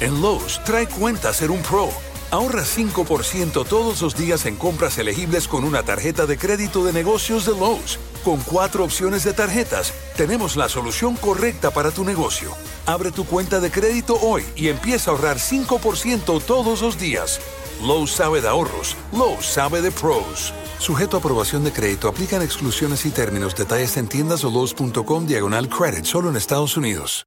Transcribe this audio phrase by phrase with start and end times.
[0.00, 1.88] En Lowe's, trae cuenta ser un pro.
[2.30, 7.46] Ahorra 5% todos los días en compras elegibles con una tarjeta de crédito de negocios
[7.46, 7.98] de Lowe's.
[8.24, 12.52] Con cuatro opciones de tarjetas, tenemos la solución correcta para tu negocio.
[12.86, 17.40] Abre tu cuenta de crédito hoy y empieza a ahorrar 5% todos los días.
[17.82, 20.54] Lowe's sabe de ahorros, Lowe's sabe de pros.
[20.78, 23.56] Sujeto a aprobación de crédito, aplican exclusiones y términos.
[23.56, 27.26] Detalles en tiendas o Lowe's.com diagonal credit, solo en Estados Unidos.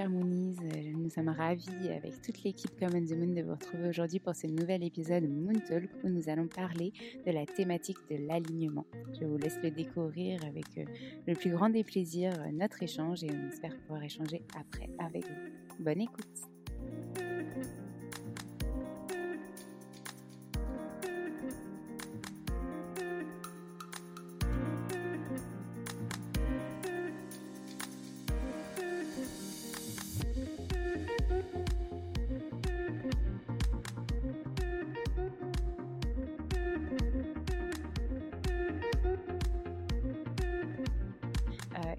[0.00, 3.90] Chers Moonies, Euh, nous sommes ravis avec toute l'équipe Common the Moon de vous retrouver
[3.90, 6.90] aujourd'hui pour ce nouvel épisode Moon Talk où nous allons parler
[7.26, 8.86] de la thématique de l'alignement.
[9.20, 10.84] Je vous laisse le découvrir avec euh,
[11.26, 15.24] le plus grand des plaisirs euh, notre échange et on espère pouvoir échanger après avec
[15.24, 15.84] vous.
[15.84, 16.59] Bonne écoute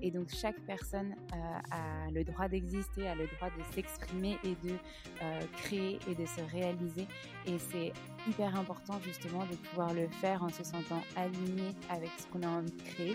[0.01, 1.38] et donc chaque personne euh,
[1.71, 4.74] a le droit d'exister, a le droit de s'exprimer et de
[5.21, 7.07] euh, créer et de se réaliser.
[7.48, 7.94] Et c'est
[8.27, 12.48] hyper important justement de pouvoir le faire en se sentant aligné avec ce qu'on a
[12.48, 13.13] envie de créer.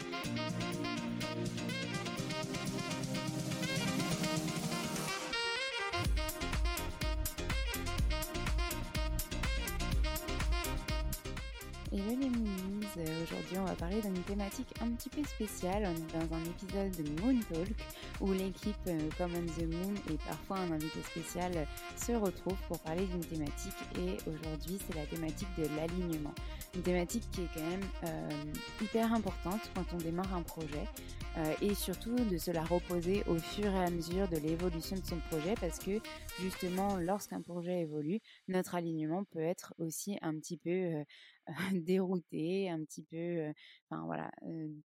[13.76, 15.84] Parler d'une thématique un petit peu spéciale.
[15.86, 17.68] On est dans un épisode de Moon Talk
[18.20, 23.04] où l'équipe euh, Common the Moon et parfois un invité spécial se retrouvent pour parler
[23.06, 26.34] d'une thématique et aujourd'hui c'est la thématique de l'alignement.
[26.74, 28.30] Une thématique qui est quand même euh,
[28.82, 30.84] hyper importante quand on démarre un projet
[31.38, 35.04] euh, et surtout de se la reposer au fur et à mesure de l'évolution de
[35.04, 36.00] son projet parce que
[36.40, 41.04] justement lorsqu'un projet évolue, notre alignement peut être aussi un petit peu
[41.84, 43.52] dérouté, un petit peu,
[43.88, 44.30] enfin voilà,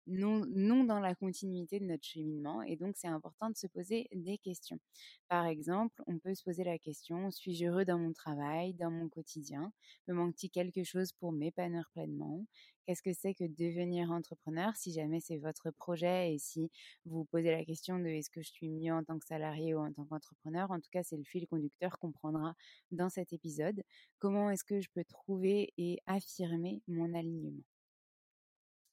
[0.06, 2.62] non, non dans la continuité de notre cheminement.
[2.62, 4.78] Et donc, c'est important de se poser des questions.
[5.28, 9.08] Par exemple, on peut se poser la question, suis-je heureux dans mon travail, dans mon
[9.08, 9.72] quotidien?
[10.08, 12.46] Me manque-t-il quelque chose pour m'épanouir pleinement?
[12.86, 16.32] Qu'est-ce que c'est que devenir entrepreneur si jamais c'est votre projet?
[16.34, 16.70] Et si
[17.04, 19.74] vous vous posez la question de est-ce que je suis mieux en tant que salarié
[19.74, 20.70] ou en tant qu'entrepreneur?
[20.70, 22.54] En tout cas, c'est le fil conducteur qu'on prendra
[22.92, 23.82] dans cet épisode.
[24.20, 27.62] Comment est-ce que je peux trouver et affirmer mon alignement?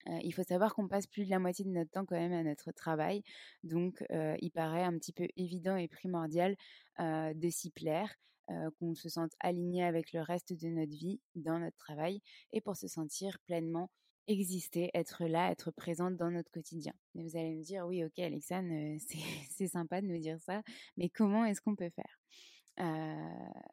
[0.09, 2.33] Euh, il faut savoir qu'on passe plus de la moitié de notre temps quand même
[2.33, 3.23] à notre travail,
[3.63, 6.55] donc euh, il paraît un petit peu évident et primordial
[6.99, 8.13] euh, de s'y plaire,
[8.77, 12.21] qu'on se sente aligné avec le reste de notre vie dans notre travail
[12.51, 13.89] et pour se sentir pleinement
[14.27, 16.93] exister, être là, être présente dans notre quotidien.
[17.15, 18.97] Et vous allez me dire, oui, ok, Alexandre,
[19.49, 20.61] c'est sympa de nous dire ça,
[20.97, 22.19] mais comment est-ce qu'on peut faire?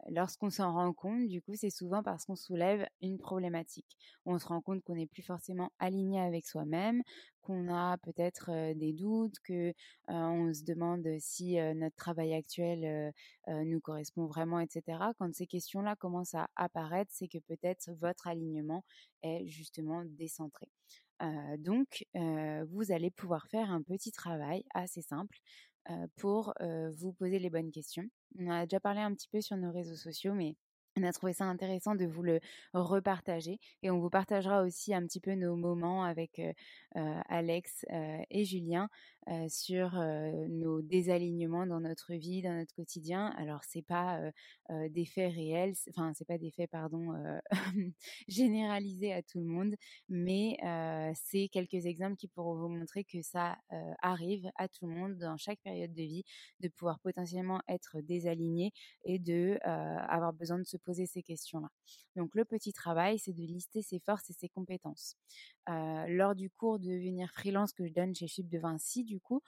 [0.08, 3.96] Lorsqu'on s'en rend compte, du coup, c'est souvent parce qu'on soulève une problématique.
[4.26, 7.02] On se rend compte qu'on n'est plus forcément aligné avec soi-même,
[7.40, 9.72] qu'on a peut-être des doutes, que
[10.08, 13.12] on se demande si notre travail actuel
[13.48, 14.98] nous correspond vraiment, etc.
[15.18, 18.84] Quand ces questions-là commencent à apparaître, c'est que peut-être votre alignement
[19.22, 20.68] est justement décentré.
[21.58, 25.38] donc, vous allez pouvoir faire un petit travail assez simple
[26.16, 26.54] pour
[26.92, 28.04] vous poser les bonnes questions.
[28.38, 30.56] On a déjà parlé un petit peu sur nos réseaux sociaux, mais
[30.96, 32.40] on a trouvé ça intéressant de vous le
[32.72, 36.40] repartager et on vous partagera aussi un petit peu nos moments avec
[36.94, 37.84] Alex
[38.30, 38.88] et Julien
[39.48, 39.92] sur
[40.48, 43.32] nos désalignements dans notre vie, dans notre quotidien.
[43.38, 44.20] Alors c'est pas
[44.88, 47.12] des faits réels, enfin c'est pas des faits pardon
[48.28, 49.74] généralisés à tout le monde,
[50.08, 50.56] mais
[51.14, 53.56] c'est quelques exemples qui pourront vous montrer que ça
[54.02, 56.24] arrive à tout le monde dans chaque période de vie
[56.60, 58.72] de pouvoir potentiellement être désaligné
[59.04, 61.68] et de avoir besoin de se poser ces questions-là.
[62.16, 65.16] Donc le petit travail, c'est de lister ses forces et ses compétences.
[65.66, 69.42] lors du cours de devenir freelance que je donne chez Chip de Vinci, du coup,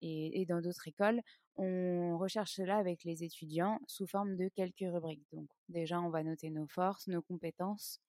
[0.00, 1.20] et, dans d'autres écoles,
[1.56, 5.26] on recherche cela avec les étudiants sous forme de quelques rubriques.
[5.32, 8.00] Donc déjà, on va noter nos forces, nos compétences.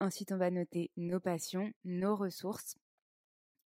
[0.00, 2.76] Ensuite, on va noter nos passions, nos ressources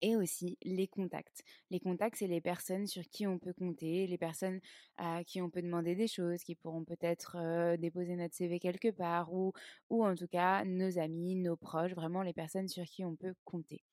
[0.02, 1.44] et aussi les contacts.
[1.70, 4.60] Les contacts, c'est les personnes sur qui on peut compter, les personnes
[4.98, 9.34] à qui on peut demander des choses, qui pourront peut-être déposer notre CV quelque part,
[9.34, 9.54] ou,
[9.90, 13.34] ou en tout cas nos amis, nos proches, vraiment les personnes sur qui on peut
[13.46, 13.84] compter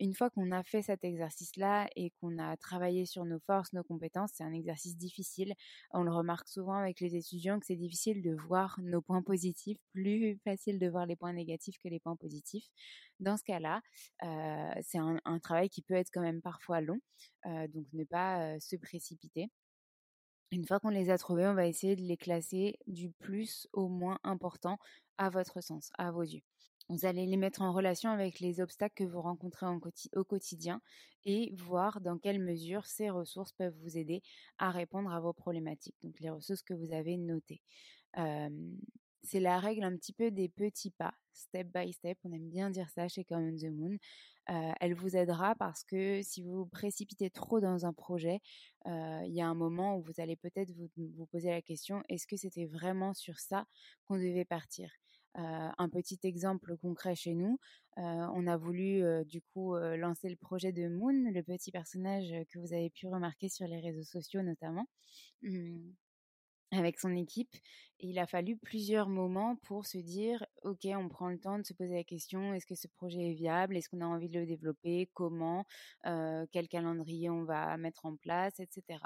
[0.00, 3.82] une fois qu'on a fait cet exercice-là et qu'on a travaillé sur nos forces, nos
[3.82, 5.54] compétences, c'est un exercice difficile.
[5.92, 9.78] On le remarque souvent avec les étudiants que c'est difficile de voir nos points positifs,
[9.92, 12.66] plus facile de voir les points négatifs que les points positifs.
[13.20, 13.80] Dans ce cas-là,
[14.82, 17.00] c'est un, travail qui peut être quand même parfois long,
[17.44, 19.50] donc ne pas se précipiter.
[20.52, 23.88] Une fois qu'on les a trouvés, on va essayer de les classer du plus au
[23.88, 24.78] moins important
[25.18, 26.42] à votre sens, à vos yeux.
[26.88, 29.66] Vous allez les mettre en relation avec les obstacles que vous rencontrez
[30.14, 30.80] au quotidien
[31.24, 34.22] et voir dans quelle mesure ces ressources peuvent vous aider
[34.58, 35.96] à répondre à vos problématiques.
[36.04, 37.60] Donc les ressources que vous avez notées.
[39.24, 42.18] c'est la règle un petit peu des petits pas, step by step.
[42.22, 43.98] On aime bien dire ça chez Common the Moon.
[44.80, 48.40] elle vous aidera parce que si vous précipitez trop dans un projet,
[48.86, 52.36] il y a un moment où vous allez peut-être vous poser la question est-ce que
[52.36, 53.66] c'était vraiment sur ça
[54.04, 54.92] qu'on devait partir?
[55.36, 57.58] Un petit exemple concret chez nous,
[57.96, 62.72] on a voulu du coup lancer le projet de Moon, le petit personnage que vous
[62.72, 64.86] avez pu remarquer sur les réseaux sociaux notamment.
[65.42, 65.90] Mmh,
[66.72, 67.54] avec son équipe.
[68.00, 71.72] Il a fallu plusieurs moments pour se dire, OK, on prend le temps de se
[71.72, 73.76] poser la question, est-ce que ce projet est viable?
[73.76, 75.08] Est-ce qu'on a envie de le développer?
[75.14, 75.64] Comment?
[76.04, 78.58] Quel calendrier on va mettre en place?
[78.58, 78.98] Etc.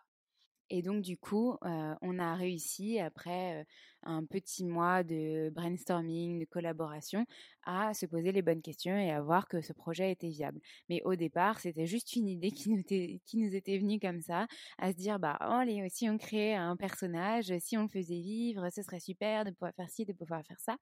[0.70, 3.66] Et donc, du coup, on a réussi, après
[4.02, 7.26] un petit mois de brainstorming, de collaboration,
[7.64, 10.60] à se poser les bonnes questions et à voir que ce projet était viable.
[10.88, 14.22] Mais au départ, c'était juste une idée qui nous était, qui nous était venue comme
[14.22, 14.46] ça,
[14.78, 18.68] à se dire, bah, allez, si on créait un personnage, si on le faisait vivre,
[18.70, 20.76] ce serait super de pouvoir faire ci, de pouvoir faire ça,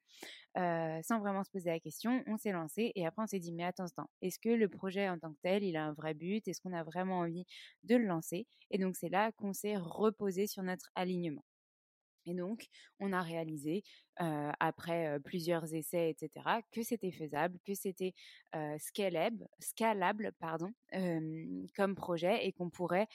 [1.03, 2.23] sans vraiment se poser la question.
[2.27, 5.09] On s'est lancé et après, on s'est dit, mais attends, attends, est-ce que le projet
[5.09, 6.47] en tant que tel, il a un vrai but?
[6.47, 7.47] Est-ce qu'on a vraiment envie
[7.85, 11.45] de le lancer Et donc, c'est là qu'on s'est reposer sur notre alignement.
[12.27, 12.67] Et donc,
[13.01, 13.83] on a réalisé,
[14.17, 18.13] après plusieurs essais, etc., que c'était faisable, que c'était
[18.77, 19.49] scalable,
[21.75, 23.07] comme projet et qu'on pourrait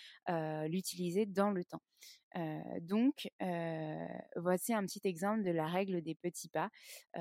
[0.67, 1.83] l'utiliser dans le temps.
[2.81, 3.29] donc,
[4.35, 6.71] voici un petit exemple de la règle des petits pas.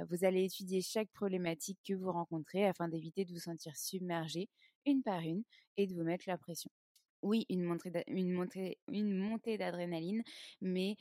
[0.09, 4.49] vous allez étudier chaque problématique que vous rencontrez afin d'éviter de vous sentir submergé
[4.87, 5.43] une par une
[5.77, 6.71] et de vous mettre la pression
[7.23, 10.23] oui, une montée, d'adrénaline,
[10.61, 10.97] mais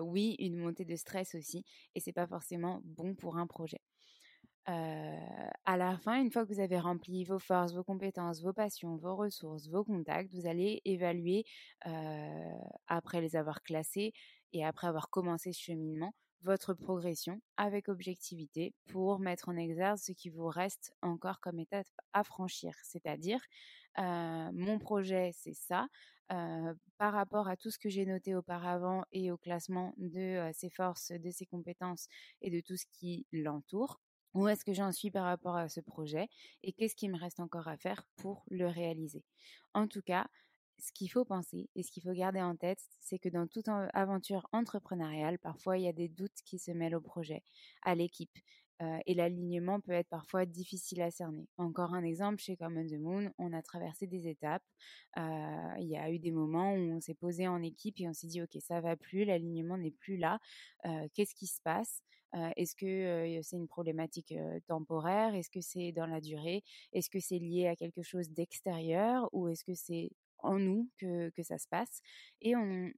[0.00, 1.64] oui, une montée de stress aussi.
[1.94, 3.80] Et c'est pas forcément bon pour un projet.
[4.66, 8.96] à la fin, une fois que vous avez rempli vos forces, vos compétences, vos passions,
[8.96, 11.44] vos ressources, vos contacts, vous allez évaluer,
[12.88, 14.12] après les avoir classés
[14.52, 20.12] et après avoir commencé ce cheminement, votre progression avec objectivité pour mettre en exergue ce
[20.12, 22.74] qui vous reste encore comme étape à franchir.
[22.82, 23.40] C'est-à-dire,
[23.98, 25.88] mon projet, c'est ça.
[26.28, 31.12] par rapport à tout ce que j'ai noté auparavant et au classement de ses forces,
[31.12, 32.08] de ses compétences
[32.40, 34.00] et de tout ce qui l'entoure,
[34.34, 36.28] où est-ce que j'en suis par rapport à ce projet
[36.62, 39.24] et qu'est-ce qui me reste encore à faire pour le réaliser?
[39.74, 40.26] En tout cas,
[40.78, 43.68] ce qu'il faut penser et ce qu'il faut garder en tête, c'est que dans toute
[43.94, 47.42] aventure entrepreneuriale, parfois il y a des doutes qui se mêlent au projet,
[47.82, 48.36] à l'équipe.
[48.82, 51.48] Euh, et l'alignement peut être parfois difficile à cerner.
[51.56, 54.62] Encore un exemple, chez Common the Moon, on a traversé des étapes.
[55.16, 58.12] Euh, il y a eu des moments où on s'est posé en équipe et on
[58.12, 60.38] s'est dit, OK, ça va plus, l'alignement n'est plus là.
[60.84, 62.02] Euh, qu'est-ce qui se passe?
[62.56, 64.34] Est-ce que c'est une problématique
[64.66, 65.34] temporaire?
[65.34, 66.62] Est-ce que c'est dans la durée?
[66.92, 70.10] Est-ce que c'est lié à quelque chose d'extérieur ou est-ce que c'est
[70.46, 72.02] en nous que, ça se passe.
[72.40, 72.92] Et on,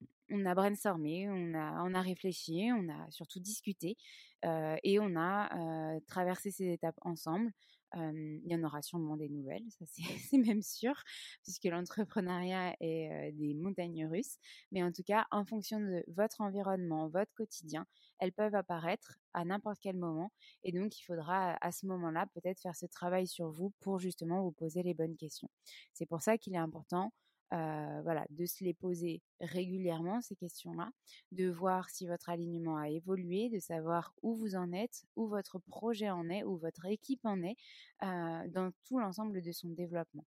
[0.44, 3.96] a brainstormé, on a, on a réfléchi, on a surtout discuté
[4.44, 7.50] euh, et on a euh, traversé ces étapes ensemble.
[7.94, 9.64] il y en aura sûrement des nouvelles,
[10.30, 10.94] c'est même sûr,
[11.42, 14.36] puisque l'entrepreneuriat est euh, des montagnes russes.
[14.72, 17.86] Mais en tout cas, en fonction de votre environnement, votre quotidien,
[18.18, 20.30] elles peuvent apparaître à n'importe quel moment.
[20.64, 24.42] Et donc, il faudra à ce moment-là peut-être faire ce travail sur vous pour justement
[24.42, 25.48] vous poser les bonnes questions.
[25.94, 27.12] C'est pour ça qu'il est important
[27.52, 30.90] euh, voilà, de se les poser régulièrement, ces questions-là,
[31.32, 35.58] de voir si votre alignement a évolué, de savoir où vous en êtes, où votre
[35.58, 37.56] projet en est, où votre équipe en est,
[38.02, 40.26] euh, dans tout l'ensemble de son développement.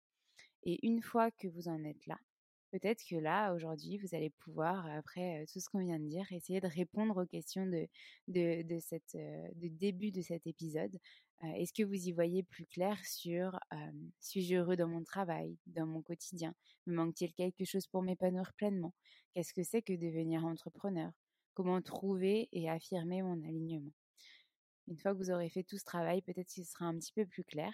[0.64, 2.18] Et une fois que vous en êtes là,
[2.74, 6.60] peut-être que là, aujourd'hui, vous allez pouvoir, après tout ce qu'on vient de dire, essayer
[6.60, 7.86] de répondre aux questions de,
[8.26, 10.98] de, de début de cet épisode.
[11.56, 13.60] Est-ce que vous y voyez plus clair sur
[14.18, 16.52] suis-je heureux dans mon travail, dans mon quotidien?
[16.86, 18.92] Me manque-t-il quelque chose pour m'épanouir pleinement?
[19.34, 21.12] Qu'est-ce que c'est que devenir entrepreneur?
[21.54, 23.92] Comment trouver et affirmer mon alignement?
[24.88, 27.24] Une fois que vous aurez fait tout ce travail, peut-être ce sera un petit peu
[27.24, 27.72] plus clair.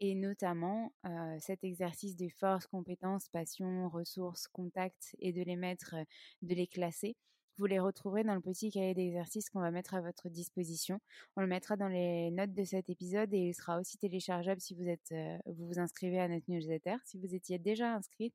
[0.00, 0.92] Et notamment,
[1.38, 5.94] cet exercice des forces, compétences, passions, ressources, contacts et de les mettre,
[6.42, 7.16] de les classer,
[7.56, 10.98] vous les retrouverez dans le petit cahier d'exercice qu'on va mettre à votre disposition.
[11.36, 14.74] On le mettra dans les notes de cet épisode et il sera aussi téléchargeable si
[14.74, 15.14] vous êtes,
[15.46, 16.96] vous vous inscrivez à notre newsletter.
[17.04, 18.32] Si vous étiez déjà inscrit,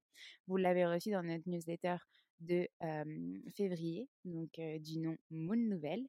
[0.48, 1.98] vous l'avez reçu dans notre newsletter
[2.42, 2.68] de
[3.56, 6.06] février, donc du nom Moon Nouvelle.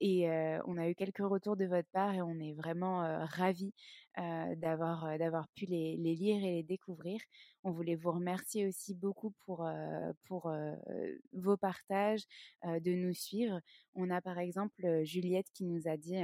[0.00, 0.28] et
[0.66, 3.72] on a eu quelques retours de votre part et on est vraiment ravis
[4.16, 7.20] d'avoir d'avoir pu les, les, lire et les découvrir.
[7.64, 9.68] On voulait vous remercier aussi beaucoup pour
[10.24, 10.52] pour
[11.32, 12.24] vos partages,
[12.64, 13.60] de nous suivre.
[13.94, 16.16] On a par exemple Juliette qui nous a dit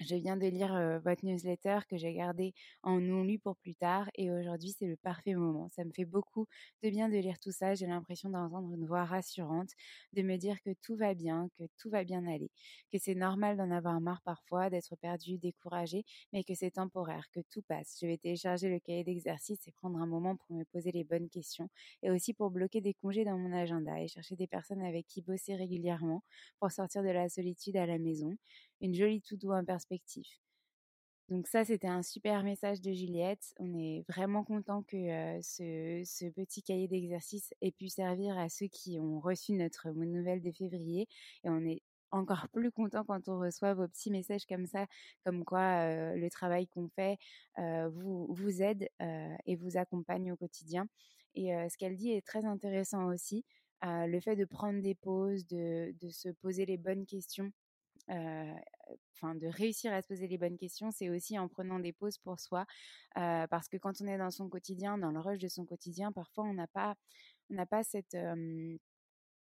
[0.00, 4.08] je viens de lire votre newsletter que j'ai gardé en non lu pour plus tard
[4.14, 5.68] et aujourd'hui c'est le parfait moment.
[5.74, 6.46] Ça me fait beaucoup
[6.82, 7.74] de bien de lire tout ça.
[7.74, 9.70] J'ai l'impression d'entendre une voix rassurante,
[10.12, 12.50] de me dire que tout va bien, que tout va bien aller,
[12.92, 17.40] que c'est normal d'en avoir marre parfois, d'être perdu, découragé, mais que c'est temporaire, que
[17.50, 17.98] tout passe.
[18.00, 21.28] Je vais télécharger le cahier d'exercice et prendre un moment pour me poser les bonnes
[21.28, 21.68] questions
[22.02, 25.22] et aussi pour bloquer des congés dans mon agenda et chercher des personnes avec qui
[25.22, 26.22] bosser régulièrement
[26.60, 28.36] pour sortir de la solitude à la maison
[28.80, 30.26] une jolie to-do en perspective.
[31.28, 33.52] Donc ça, c'était un super message de Juliette.
[33.58, 34.96] On est vraiment content que
[35.42, 40.50] ce, petit cahier d'exercice ait pu servir à ceux qui ont reçu notre nouvelle de
[40.50, 41.06] février.
[41.44, 41.82] Et on est
[42.12, 44.86] encore plus content quand on reçoit vos petits messages comme ça,
[45.26, 47.18] comme quoi le travail qu'on fait
[47.58, 48.88] vous, aide
[49.44, 50.88] et vous accompagne au quotidien.
[51.34, 53.44] Et ce qu'elle dit est très intéressant aussi.
[53.82, 57.52] le fait de prendre des pauses, de se poser les bonnes questions
[58.08, 62.18] enfin de réussir à se poser les bonnes questions, c'est aussi en prenant des pauses
[62.18, 62.66] pour soi,
[63.14, 66.44] parce que quand on est dans son quotidien, dans le rush de son quotidien, parfois
[66.44, 66.96] on n'a pas,
[67.50, 68.16] on n'a pas cette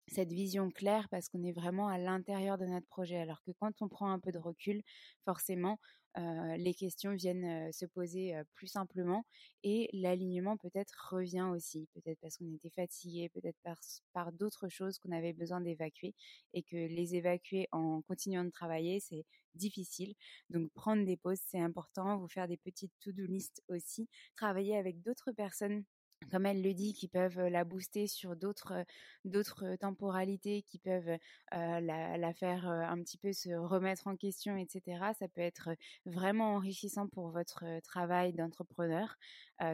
[0.07, 3.17] cette vision claire parce qu'on est vraiment à l'intérieur de notre projet.
[3.17, 4.81] Alors que quand on prend un peu de recul,
[5.25, 5.79] forcément,
[6.15, 9.25] les questions viennent se poser plus simplement
[9.63, 13.77] et l'alignement peut-être revient aussi, peut-être parce qu'on était fatigué, peut-être par,
[14.13, 16.13] par d'autres choses qu'on avait besoin d'évacuer
[16.53, 20.13] et que les évacuer en continuant de travailler, c'est difficile.
[20.50, 25.01] Donc prendre des pauses, c'est important, vous faire des petites to-do list aussi, travailler avec
[25.01, 25.83] d'autres personnes
[26.31, 31.17] comme elle le dit, qui peuvent la booster sur d'autres temporalités, qui peuvent
[31.51, 35.13] la, la, faire un petit peu se remettre en question, etc.
[35.17, 35.69] Ça peut être
[36.05, 39.17] vraiment enrichissant pour votre travail d'entrepreneur,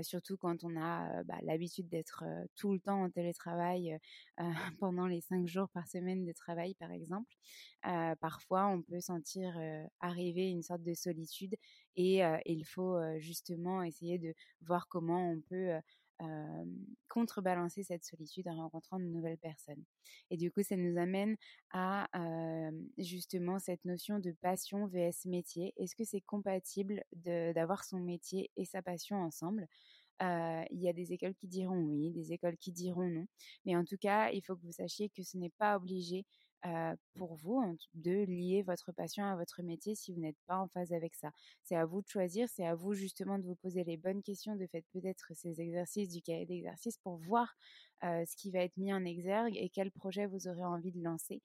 [0.01, 2.23] surtout quand on a bah, l'habitude d'être
[2.55, 3.97] tout le temps en télétravail
[4.79, 7.33] pendant les cinq jours par semaine de travail, par exemple.
[8.19, 9.57] parfois, on peut sentir
[9.99, 11.55] arriver une sorte de solitude
[11.95, 15.71] et il faut justement essayer de voir comment on peut
[17.07, 19.83] contrebalancer cette solitude en rencontrant de nouvelles personnes.
[20.29, 21.35] Et du coup, ça nous amène
[21.71, 22.07] à
[22.97, 25.73] justement cette notion de passion vs métier.
[25.77, 29.67] Est-ce que c'est compatible d'avoir son métier et sa passion ensemble?
[30.21, 33.25] Il y a des écoles qui diront oui, des écoles qui diront non.
[33.65, 36.25] Mais en tout cas, il faut que vous sachiez que ce n'est pas obligé
[37.15, 40.91] pour vous de lier votre passion à votre métier si vous n'êtes pas en phase
[40.91, 41.31] avec ça.
[41.63, 44.55] C'est à vous de choisir, c'est à vous justement de vous poser les bonnes questions,
[44.55, 47.55] de faire peut-être ces exercices du cahier d'exercice pour voir
[48.01, 51.41] ce qui va être mis en exergue et quel projet vous aurez envie de lancer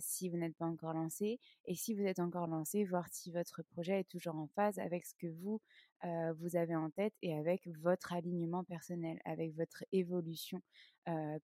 [0.00, 1.38] si vous n'êtes pas encore lancé.
[1.64, 5.04] Et si vous êtes encore lancé, voir si votre projet est toujours en phase avec
[5.04, 5.60] ce que vous,
[6.38, 10.60] vous avez en tête et avec votre alignement personnel, avec votre évolution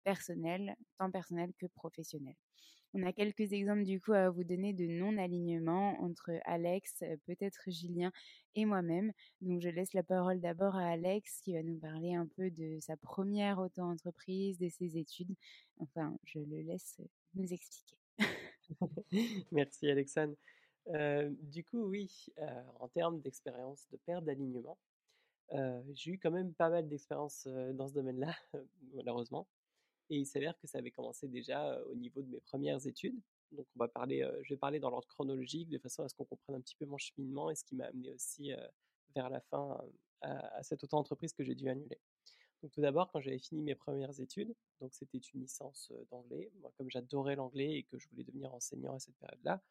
[0.04, 2.36] personnelle, tant personnelle que professionnelle.
[2.92, 8.10] On a quelques exemples du coup à vous donner de non-alignement entre Alex, peut-être Julien
[8.56, 9.12] et moi-même.
[9.40, 12.78] Donc je laisse la parole d'abord à Alex qui va nous parler un peu de
[12.80, 15.36] sa première auto-entreprise, de ses études.
[15.78, 17.00] Enfin, je le laisse
[17.34, 17.96] nous expliquer.
[19.52, 20.36] Merci Alexandre.
[20.86, 22.26] du coup, oui,
[22.78, 24.78] en termes d'expérience de perte d'alignement,
[25.92, 28.34] j'ai eu quand même pas mal d'expérience dans ce domaine-là,
[28.94, 29.46] malheureusement.
[30.08, 33.20] Et il s'avère que ça avait commencé déjà au niveau de mes premières études.
[33.52, 36.24] Donc, on va parler, je vais parler dans l'ordre chronologique de façon à ce qu'on
[36.24, 38.52] comprenne un petit peu mon cheminement et ce qui m'a amené aussi
[39.14, 39.78] vers la fin
[40.22, 41.98] à, cette auto-entreprise que j'ai dû annuler.
[42.68, 46.50] Tout d'abord, quand j'avais fini mes premières études, donc c'était une licence d'anglais.
[46.76, 49.62] Comme j'adorais l'anglais et que je voulais devenir enseignant à cette période-là,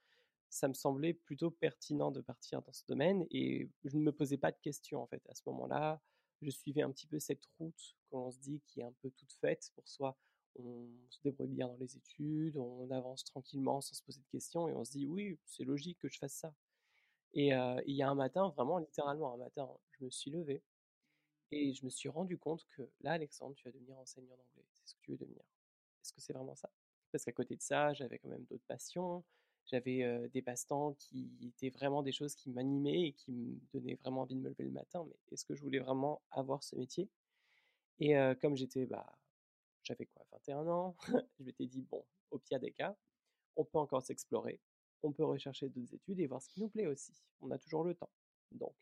[0.50, 4.38] ça me semblait plutôt pertinent de partir dans ce domaine et je ne me posais
[4.38, 6.02] pas de questions en fait à ce moment-là.
[6.42, 9.34] Je suivais un petit peu cette route qu'on se dit qui est un peu toute
[9.34, 10.18] faite pour soi
[10.56, 14.68] on se débrouille bien dans les études, on avance tranquillement sans se poser de questions
[14.68, 16.54] et on se dit oui, c'est logique que je fasse ça.
[17.34, 20.64] Et il y a un matin, vraiment littéralement un matin, je me suis levé
[21.52, 24.66] et je me suis rendu compte que là, Alexandre, tu vas devenir enseignant d'anglais.
[24.84, 25.44] C'est ce que tu veux devenir.
[26.02, 26.70] Est-ce que c'est vraiment ça?
[27.12, 29.24] Parce qu'à côté de ça, j'avais quand même d'autres passions.
[29.66, 34.22] J'avais des passe-temps qui étaient vraiment des choses qui m'animaient et qui me donnaient vraiment
[34.22, 35.06] envie de me lever le matin.
[35.08, 37.10] Mais est-ce que je voulais vraiment avoir ce métier?
[38.00, 39.20] Et comme j'étais bah,
[39.84, 40.96] j'avais quoi, 21 ans,
[41.40, 42.96] je m'étais dit, bon, au pire des cas,
[43.56, 44.60] on peut encore s'explorer,
[45.04, 47.14] on peut rechercher d'autres études et voir ce qui nous plaît aussi.
[47.42, 48.12] On a toujours le temps.
[48.52, 48.76] Donc,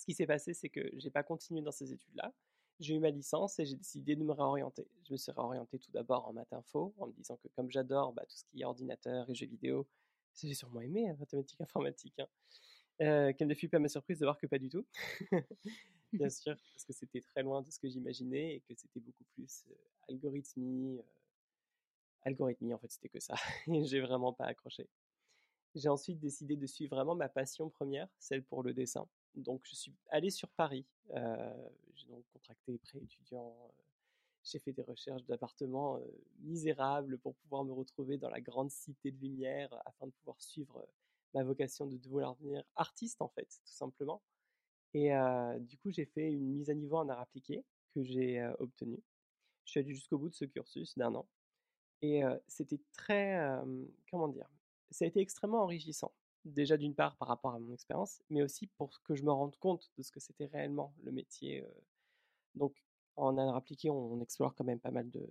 [0.00, 2.32] ce qui s'est passé, c'est que j'ai pas continué dans ces études-là.
[2.78, 4.88] J'ai eu ma licence et j'ai décidé de me réorienter.
[5.06, 8.14] Je me suis réorienté tout d'abord en maths info, en me disant que comme j'adore
[8.14, 9.86] bah, tout ce qui est ordinateur et jeux vidéo,
[10.36, 12.18] j'ai sûrement aimé la hein, mathématiques informatique.
[12.18, 12.28] Hein.
[13.02, 14.86] Euh, quelle ne fut pas ma surprise de voir que pas du tout.
[16.14, 19.24] bien sûr, parce que c'était très loin de ce que j'imaginais et que c'était beaucoup
[19.34, 19.66] plus
[20.08, 20.98] algorithmie.
[22.22, 23.34] algorithmie, en fait, c'était que ça.
[23.70, 24.88] et j'ai vraiment pas accroché.
[25.74, 29.06] J'ai ensuite décidé de suivre vraiment ma passion première, celle pour le dessin.
[29.36, 30.86] Donc, je suis allé sur Paris.
[31.94, 33.54] j'ai donc contracté prêt étudiant.
[34.44, 36.00] j'ai fait des recherches d'appartements
[36.40, 40.86] misérables pour pouvoir me retrouver dans la grande cité de lumière afin de pouvoir suivre
[41.34, 44.22] ma vocation de vouloir devenir artiste, en fait, tout simplement.
[44.94, 45.10] Et
[45.60, 47.64] du coup, j'ai fait une mise à niveau en art appliqué
[47.94, 49.00] que j'ai obtenue.
[49.64, 51.28] Je suis allé jusqu'au bout de ce cursus d'un an.
[52.02, 53.38] Et c'était très,
[54.10, 54.50] comment dire,
[54.90, 56.12] ça a été extrêmement enrichissant.
[56.44, 59.56] Déjà d'une part par rapport à mon expérience, mais aussi pour que je me rende
[59.56, 61.64] compte de ce que c'était réellement le métier.
[62.54, 62.74] Donc
[63.16, 65.26] en art appliqué, on, explore quand même pas mal de,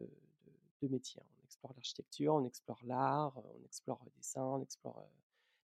[0.84, 1.22] métiers.
[1.22, 1.28] Hein.
[1.40, 5.04] On explore l'architecture, on explore l'art, on explore le dessin, on explore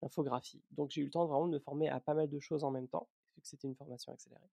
[0.01, 0.61] l'infographie.
[0.71, 2.71] Donc j'ai eu le temps vraiment de me former à pas mal de choses en
[2.71, 4.49] même temps vu que c'était une formation accélérée.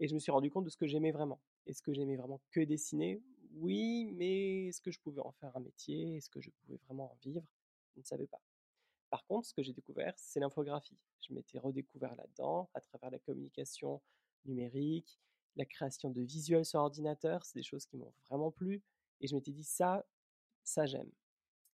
[0.00, 1.40] Et je me suis rendu compte de ce que j'aimais vraiment.
[1.66, 3.22] Est-ce que j'aimais vraiment que dessiner?
[3.54, 6.16] Oui, mais est-ce que je pouvais en faire un métier?
[6.16, 7.44] Est-ce que je pouvais vraiment en vivre?
[7.94, 8.40] Je ne savais pas.
[9.10, 10.98] Par contre, ce que j'ai découvert, c'est l'infographie.
[11.20, 14.02] Je m'étais redécouvert là-dedans à travers la communication
[14.44, 15.18] numérique,
[15.56, 17.44] la création de visuels sur ordinateur.
[17.44, 18.82] C'est des choses qui m'ont vraiment plu.
[19.20, 20.06] Et je m'étais dit, ça,
[20.64, 21.10] Ça, j'aime.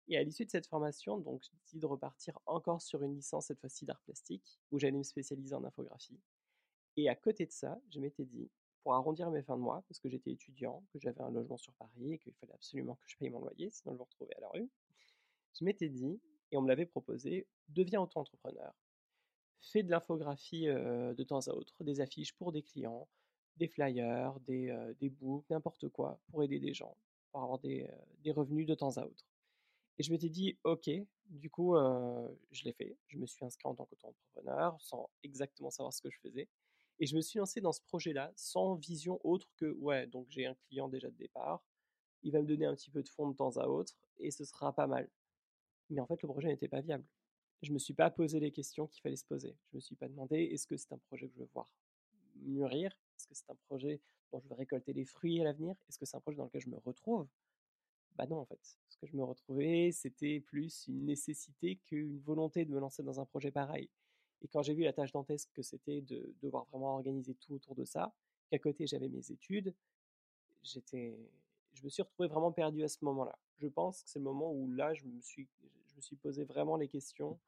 [0.08, 3.46] Et à l'issue de cette formation, donc, j'ai décidé de repartir encore sur une licence,
[3.46, 6.18] cette fois-ci d'art plastique, où j'allais me spécialiser en infographie.
[6.96, 8.50] Et à côté de ça, je m'étais dit,
[8.82, 11.74] pour arrondir mes fins de mois, parce que j'étais étudiant, que j'avais un logement sur
[11.74, 14.40] Paris et qu'il fallait absolument que je paye mon loyer, sinon je me retrouvais à
[14.40, 14.70] la rue,
[15.58, 18.74] je m'étais dit, et on me l'avait proposé, deviens auto-entrepreneur.
[19.60, 23.08] Fais de l'infographie de temps à autre, des affiches pour des clients,
[23.56, 26.96] des flyers, des, des books, n'importe quoi, pour aider des gens,
[27.32, 27.88] pour avoir des,
[28.22, 29.26] des revenus de temps à autre.
[29.98, 30.88] Et je m'étais dit, ok,
[31.26, 31.74] du coup,
[32.52, 32.96] je l'ai fait.
[33.08, 36.48] Je me suis inscrit en tant qu'auto-entrepreneur sans exactement savoir ce que je faisais.
[37.00, 40.46] Et je me suis lancé dans ce projet-là sans vision autre que, ouais, donc j'ai
[40.46, 41.62] un client déjà de départ,
[42.22, 44.44] il va me donner un petit peu de fonds de temps à autre et ce
[44.44, 45.08] sera pas mal.
[45.90, 47.04] Mais en fait, le projet n'était pas viable.
[47.62, 49.56] Je ne me suis pas posé les questions qu'il fallait se poser.
[49.70, 51.72] Je ne me suis pas demandé, est-ce que c'est un projet que je veux voir
[52.36, 52.90] mûrir?
[53.18, 55.74] Est-ce que c'est un projet dont je vais récolter les fruits à l'avenir?
[55.88, 57.26] Est-ce que c'est un projet dans lequel je me retrouve?
[58.16, 58.78] Bah non, en fait.
[58.88, 63.20] Ce que je me retrouvais, c'était plus une nécessité qu'une volonté de me lancer dans
[63.20, 63.88] un projet pareil.
[64.42, 67.74] Et quand j'ai vu la tâche dantesque que c'était de devoir vraiment organiser tout autour
[67.74, 68.14] de ça,
[68.50, 69.74] qu'à côté j'avais mes études,
[70.62, 71.16] j'étais,
[71.74, 73.38] je me suis retrouvé vraiment perdu à ce moment-là.
[73.58, 75.48] Je pense que c'est le moment où là, je me suis,
[75.98, 77.38] me suis posé vraiment les questions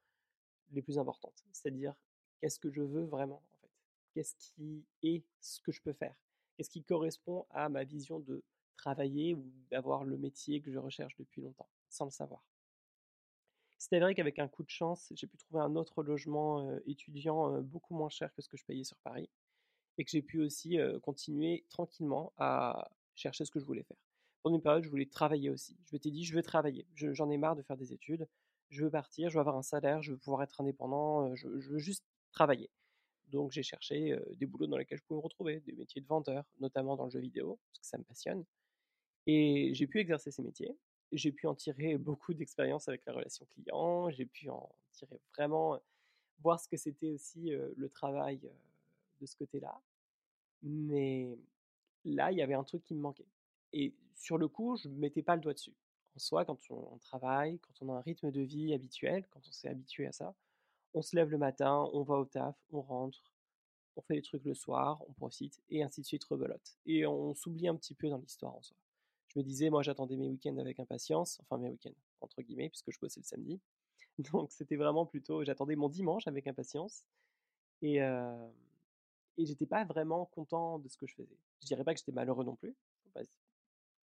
[0.73, 1.45] les plus importantes.
[1.53, 1.95] C'est-à-dire,
[2.41, 3.71] qu'est-ce que je veux vraiment en fait?
[4.13, 6.15] Qu'est-ce qui est ce que je peux faire?
[6.57, 8.43] Qu'est-ce qui correspond à ma vision de
[8.77, 12.45] travailler ou d'avoir le métier que je recherche depuis longtemps, sans le savoir?
[13.79, 17.95] C'est vrai qu'avec un coup de chance, j'ai pu trouver un autre logement étudiant beaucoup
[17.95, 19.31] moins cher que ce que je payais sur Paris
[19.97, 23.97] et que j'ai pu aussi continuer tranquillement à chercher ce que je voulais faire.
[24.43, 25.77] Pendant une période, je voulais travailler aussi.
[25.87, 26.87] Je m'étais dit, je veux travailler.
[26.95, 28.27] J'en ai marre de faire des études.
[28.71, 31.79] Je veux partir, je veux avoir un salaire, je veux pouvoir être indépendant, je, veux
[31.79, 32.71] juste travailler.
[33.29, 36.45] Donc j'ai cherché des boulots dans lesquels je pouvais me retrouver, des métiers de vendeur,
[36.61, 38.45] notamment dans le jeu vidéo, parce que ça me passionne.
[39.27, 40.77] Et j'ai pu exercer ces métiers
[41.13, 45.79] j'ai pu en tirer beaucoup d'expérience avec la relation client, j'ai pu en tirer vraiment,
[46.41, 48.41] voir ce que c'était aussi le travail
[49.21, 49.81] de ce côté-là.
[50.63, 51.39] Mais
[52.05, 53.27] là, il y avait un truc qui me manquait.
[53.73, 55.75] Et sur le coup, je ne mettais pas le doigt dessus.
[56.17, 59.53] En soi, quand on, travaille, quand on a un rythme de vie habituel, quand on
[59.53, 60.35] s'est habitué à ça,
[60.95, 63.33] on se lève le matin, on va au taf, on rentre,
[63.97, 66.79] on fait les trucs le soir, on profite, et ainsi de suite, rebelote.
[66.87, 68.77] Et on s'oublie un petit peu dans l'histoire en soi
[69.33, 72.91] je me disais, moi, j'attendais mes week-ends avec impatience, enfin mes week-ends, entre guillemets, puisque
[72.91, 73.61] je bossais le samedi.
[74.33, 77.05] Donc, c'était vraiment plutôt, j'attendais mon dimanche avec impatience.
[77.83, 78.49] Et, euh,
[79.39, 81.39] et j'étais pas vraiment content de ce que je faisais.
[81.63, 82.75] Je dirais pas que j'étais malheureux non plus.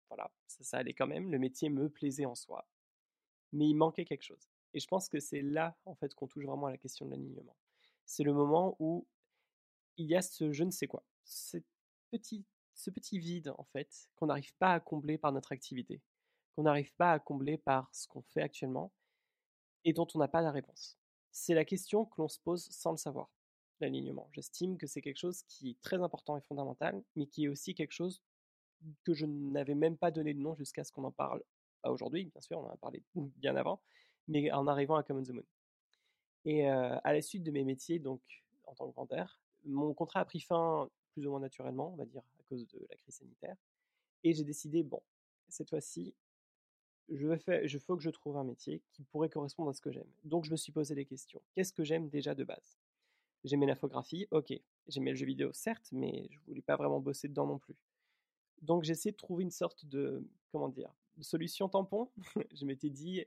[0.10, 1.32] Voilà, ça, allait quand même.
[1.32, 2.68] Le métier me plaisait en soi.
[3.52, 4.50] Mais il manquait quelque chose.
[4.74, 7.12] Et je pense que c'est là, en fait, qu'on touche vraiment à la question de
[7.12, 7.56] l'alignement.
[8.06, 9.08] C'est le moment où
[9.98, 11.66] il y a ce je ne sais quoi, cette
[12.12, 16.02] petite ce petit vide, en fait, qu'on n'arrive pas à combler par notre activité,
[16.56, 18.92] qu'on n'arrive pas à combler par ce qu'on fait actuellement
[19.86, 20.98] et dont on n'a pas la réponse.
[21.32, 23.30] C'est la question que l'on se pose sans le savoir,
[23.80, 24.30] l'alignement.
[24.34, 27.74] J'estime que c'est quelque chose qui est très important et fondamental, mais qui est aussi
[27.74, 28.22] quelque chose
[29.04, 31.42] que je n'avais même pas donné de nom jusqu'à ce qu'on en parle
[31.84, 33.82] aujourd'hui, bien sûr, on en a parlé bien avant,
[34.28, 35.44] mais en arrivant à Common the Moon.
[36.46, 38.22] Et à la suite de mes métiers, donc
[38.66, 42.06] en tant que vendeur, mon contrat a pris fin plus ou moins naturellement, on va
[42.06, 43.56] dire, à cause de la crise sanitaire.
[44.24, 45.02] Et j'ai décidé, bon,
[45.50, 46.14] cette fois-ci,
[47.10, 49.82] je veux faire, je faut que je trouve un métier qui pourrait correspondre à ce
[49.82, 50.10] que j'aime.
[50.24, 51.42] Donc je me suis posé les questions.
[51.54, 52.78] Qu'est-ce que j'aime déjà de base?
[53.44, 54.54] J'aimais l'infographie, ok.
[54.88, 57.76] J'aimais le jeu vidéo, certes, mais je voulais pas vraiment bosser dedans non plus.
[58.62, 62.10] Donc j'ai essayé de trouver une sorte de, comment dire, solution tampon.
[62.54, 63.26] je m'étais dit,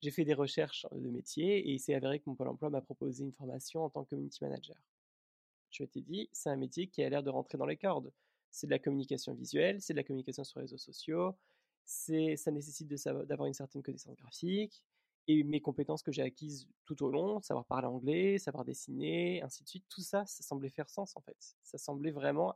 [0.00, 2.80] j'ai fait des recherches de métier et il s'est avéré que mon Pôle emploi m'a
[2.80, 4.76] proposé une formation en tant que community manager
[5.72, 8.12] je t'ai dit, c'est un métier qui a l'air de rentrer dans les cordes.
[8.50, 11.34] C'est de la communication visuelle, c'est de la communication sur les réseaux sociaux,
[11.84, 12.88] c'est, ça nécessite
[13.26, 14.84] d'avoir une certaine connaissance graphique,
[15.28, 19.62] et mes compétences que j'ai acquises tout au long, savoir parler anglais, savoir dessiner, ainsi
[19.62, 21.56] de suite, tout ça, ça semblait faire sens en fait.
[21.62, 22.54] Ça semblait vraiment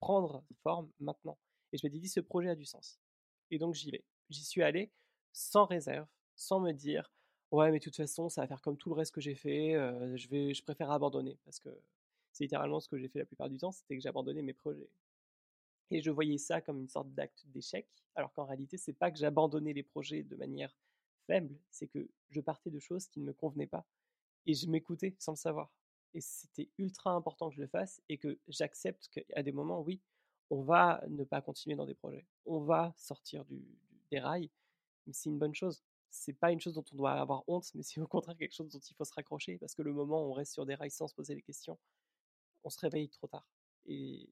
[0.00, 1.38] prendre forme maintenant.
[1.76, 2.98] Et je m'étais dit, ce projet a du sens.
[3.50, 4.02] Et donc j'y vais.
[4.30, 4.90] J'y suis allé
[5.34, 7.12] sans réserve, sans me dire,
[7.50, 9.74] ouais, mais de toute façon, ça va faire comme tout le reste que j'ai fait,
[9.74, 11.68] euh, je, vais, je préfère abandonner parce que
[12.32, 14.88] c'est littéralement ce que j'ai fait la plupart du temps, c'était que j'abandonnais mes projets.
[15.90, 19.18] Et je voyais ça comme une sorte d'acte d'échec, alors qu'en réalité, c'est pas que
[19.18, 20.74] j'abandonnais les projets de manière
[21.26, 23.86] faible, c'est que je partais de choses qui ne me convenaient pas.
[24.46, 25.70] Et je m'écoutais sans le savoir.
[26.14, 30.00] Et c'était ultra important que je le fasse et que j'accepte qu'à des moments, oui,
[30.50, 32.26] on va ne pas continuer dans des projets.
[32.44, 33.64] On va sortir du,
[34.10, 34.50] des rails,
[35.06, 35.82] mais c'est une bonne chose.
[36.10, 38.70] C'est pas une chose dont on doit avoir honte, mais c'est au contraire quelque chose
[38.70, 40.90] dont il faut se raccrocher parce que le moment où on reste sur des rails
[40.90, 41.78] sans se poser les questions,
[42.64, 43.46] on se réveille trop tard.
[43.86, 44.28] Et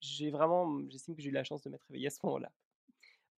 [0.00, 2.52] j'ai vraiment, j'estime que j'ai eu la chance de m'être réveillé à ce moment-là.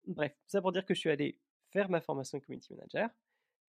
[0.06, 1.38] Bref, ça pour dire que je suis allé
[1.70, 3.10] faire ma formation de community manager.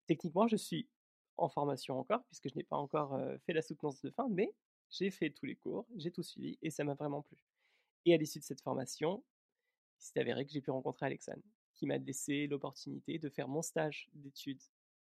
[0.06, 0.88] Techniquement, je suis
[1.36, 4.54] en formation encore, puisque je n'ai pas encore fait la soutenance de fin, mais
[4.90, 7.36] j'ai fait tous les cours, j'ai tout suivi et ça m'a vraiment plu.
[8.04, 9.22] Et à l'issue de cette formation,
[9.98, 11.42] il s'est avéré que j'ai pu rencontrer Alexandre,
[11.74, 14.62] qui m'a laissé l'opportunité de faire mon stage d'études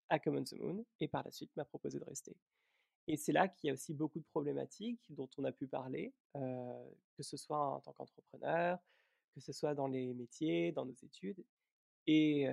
[0.09, 2.37] à Common the Moon et par la suite m'a proposé de rester.
[3.09, 6.13] Et c'est là qu'il y a aussi beaucoup de problématiques dont on a pu parler,
[6.35, 8.79] que ce soit en tant qu'entrepreneur,
[9.35, 11.45] que ce soit dans les métiers, dans nos études.
[12.07, 12.47] Et,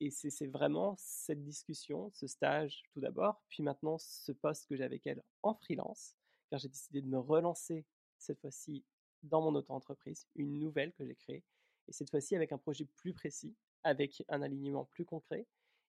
[0.00, 4.84] et c'est vraiment cette discussion, ce stage tout d'abord, puis maintenant ce poste que j'ai
[4.84, 6.16] avec elle en freelance,
[6.48, 7.84] car j'ai décidé de me relancer
[8.18, 8.84] cette fois-ci
[9.24, 11.42] dans mon auto-entreprise, une nouvelle que j'ai créée,
[11.88, 15.46] et cette fois-ci avec un projet plus précis, avec un alignement plus concret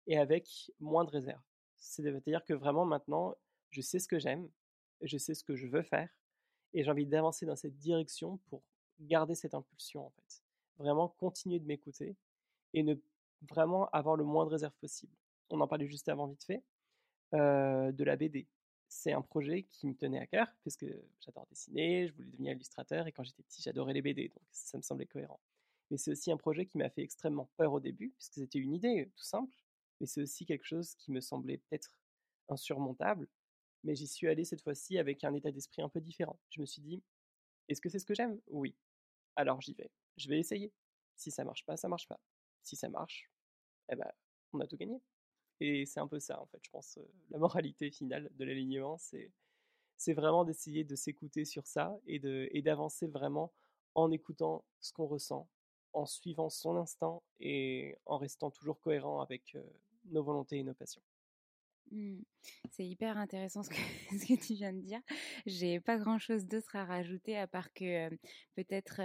[0.08, 1.42] et avec moins de réserves.
[1.78, 3.36] C'est-à-dire que vraiment maintenant,
[3.70, 4.50] je sais ce que j'aime,
[5.02, 6.10] je sais ce que je veux faire,
[6.74, 8.62] et j'ai envie d'avancer dans cette direction pour
[9.00, 10.44] garder cette impulsion en fait.
[10.78, 12.16] Vraiment continuer de m'écouter
[12.74, 12.96] et ne
[13.42, 15.14] vraiment avoir le moins de réserve possible.
[15.50, 16.64] On en parlait juste avant vite fait,
[17.34, 18.48] euh, de la BD.
[18.98, 20.86] C'est un projet qui me tenait à cœur, puisque
[21.20, 24.78] j'adore dessiner, je voulais devenir illustrateur, et quand j'étais petit, j'adorais les BD, donc ça
[24.78, 25.42] me semblait cohérent.
[25.92, 28.74] Mais c'est aussi un projet qui m'a fait extrêmement peur au début, puisque c'était une
[28.74, 29.54] idée tout simple,
[30.00, 31.92] mais c'est aussi quelque chose qui me semblait peut-être
[32.48, 33.28] insurmontable,
[33.84, 36.40] mais j'y suis allé cette fois-ci avec un état d'esprit un peu différent.
[36.50, 37.04] Je me suis dit,
[37.68, 38.40] est-ce que c'est ce que j'aime?
[38.48, 38.76] Oui.
[39.36, 39.92] Alors j'y vais.
[40.16, 40.72] Je vais essayer.
[41.18, 42.20] Si ça marche pas, ça marche pas.
[42.64, 43.30] Si ça marche,
[43.92, 44.10] eh ben,
[44.54, 45.02] on a tout gagné.
[45.60, 47.00] Et c'est un peu ça, en fait, je pense.
[47.30, 49.32] la moralité finale de l'alignement, c'est,
[50.14, 53.54] vraiment d'essayer de s'écouter sur ça et d'avancer vraiment
[53.96, 55.48] en écoutant ce qu'on ressent,
[55.94, 59.58] en suivant son instinct et en restant toujours cohérent avec
[60.06, 61.02] nos volontés et nos passions.
[61.92, 62.22] Mmh.
[62.72, 65.00] C'est hyper intéressant ce que, tu viens de dire.
[65.46, 68.10] J'ai pas grand chose d'autre à rajouter à part que
[68.56, 69.02] peut-être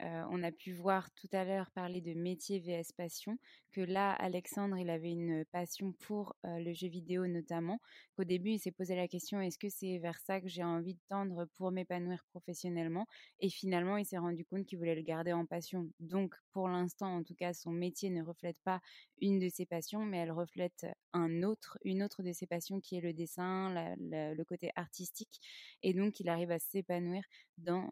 [0.00, 3.38] on a pu voir tout à l'heure parler de métier vs passion,
[3.72, 7.80] que là Alexandre il avait une passion pour le jeu vidéo notamment.
[8.16, 10.94] Qu'au début il s'est posé la question est-ce que c'est vers ça que j'ai envie
[10.94, 13.06] de tendre pour m'épanouir professionnellement?
[13.40, 15.90] Et finalement il s'est rendu compte qu'il voulait le garder en passion.
[16.00, 18.80] Donc pour l'instant en tout cas son métier ne reflète pas
[19.20, 22.96] une de ses passions, mais elle reflète un autre, une autre de ses passions qui
[22.96, 25.40] est le dessin, le côté artistique.
[25.82, 27.24] Et donc, il arrive à s'épanouir
[27.58, 27.90] dans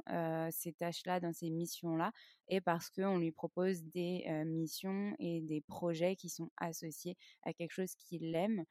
[0.51, 2.13] ces tâches-là, dans ces missions-là,
[2.49, 7.73] et parce qu'on lui propose des missions et des projets qui sont associés à quelque
[7.73, 8.65] chose qu'il aime.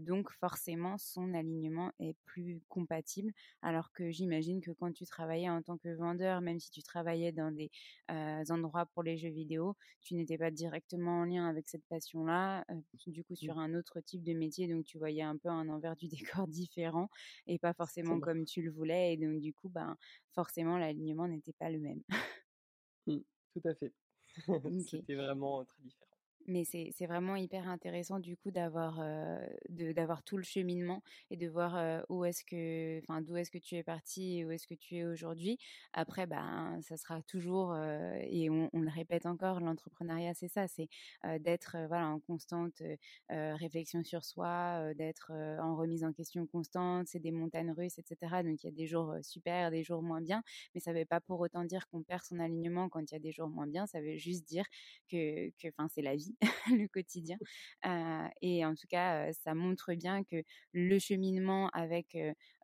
[0.00, 3.32] donc, forcément, son alignement est plus compatible.
[3.62, 7.32] Alors que j'imagine que quand tu travaillais en tant que vendeur, même si tu travaillais
[7.32, 7.70] dans des
[8.50, 12.64] endroits pour les jeux vidéo, tu n'étais pas directement en lien avec cette passion-là,
[13.06, 13.36] du coup, mmh.
[13.36, 14.68] sur un autre type de métier.
[14.68, 16.08] Donc, tu voyais un peu un envers du
[16.44, 17.08] décor différent
[17.46, 19.14] et pas forcément comme tu le voulais.
[19.14, 19.96] Et donc, du coup, ben,
[20.34, 22.02] forcément, l'alignement n'était pas le même.
[23.06, 23.18] Mmh,
[23.54, 23.92] tout à fait.
[24.80, 26.17] C'était vraiment très différent
[26.48, 29.00] mais c'est vraiment hyper intéressant du coup d'avoir
[29.68, 33.76] d'avoir tout le cheminement et de voir où est-ce que enfin d'où est-ce que tu
[33.76, 35.58] es parti et où est-ce que tu es aujourd'hui.
[35.92, 40.88] Après ben ça sera toujours et on, le répète encore l'entrepreneuriat c'est ça c'est
[41.40, 42.82] d'être voilà en constante
[43.28, 48.62] réflexion sur soi d'être en remise en question constante c'est des montagnes russes etc donc
[48.62, 50.42] il y a des jours super des jours moins bien.
[50.74, 53.20] Mais ça veut pas pour autant dire qu'on perd son alignement quand il y a
[53.20, 53.86] des jours moins bien.
[53.86, 54.64] Ça veut juste dire
[55.10, 56.34] que que enfin c'est la vie
[56.70, 57.36] le quotidien.
[58.42, 62.16] et en tout cas, ça montre bien que le cheminement avec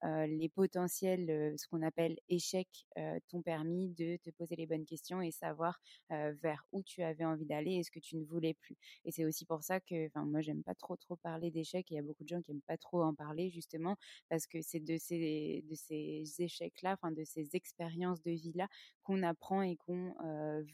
[0.02, 2.86] les potentiels, ce qu'on appelle échecs,
[3.28, 7.46] t'ont permis de te poser les bonnes questions et savoir vers où tu avais envie
[7.46, 8.76] d'aller et ce que tu ne voulais plus.
[9.04, 11.90] Et c'est aussi pour ça que, moi, j'aime pas trop trop parler d'échecs.
[11.90, 13.96] Il y a beaucoup de gens qui aiment pas trop en parler justement
[14.28, 18.68] parce que c'est de ces de ces échecs-là, de ces expériences de vie-là
[19.02, 20.14] qu'on apprend et qu'on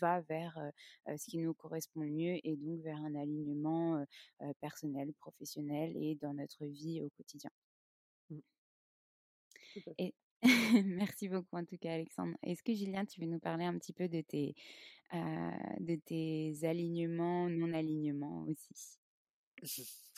[0.00, 0.58] va vers
[1.06, 4.05] ce qui nous correspond le mieux et donc vers un alignement
[4.61, 7.50] personnel, professionnel et dans notre vie au quotidien.
[8.31, 8.38] Mmh.
[9.98, 10.14] Et
[10.85, 12.37] merci beaucoup en tout cas Alexandre.
[12.42, 14.55] Est-ce que Julien, tu veux nous parler un petit peu de tes,
[15.12, 18.98] de tes alignements, non-alignements aussi?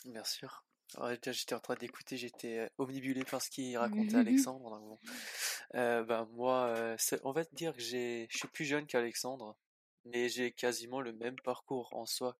[0.05, 0.65] Bien sûr.
[1.25, 4.15] j'étais en train d'écouter, j'étais omnibulé par ce qu'il racontait
[4.47, 4.97] Alexandre.
[5.73, 9.57] bah, moi, on va dire que je suis plus jeune qu'Alexandre,
[10.05, 12.37] mais j'ai quasiment le même parcours en soi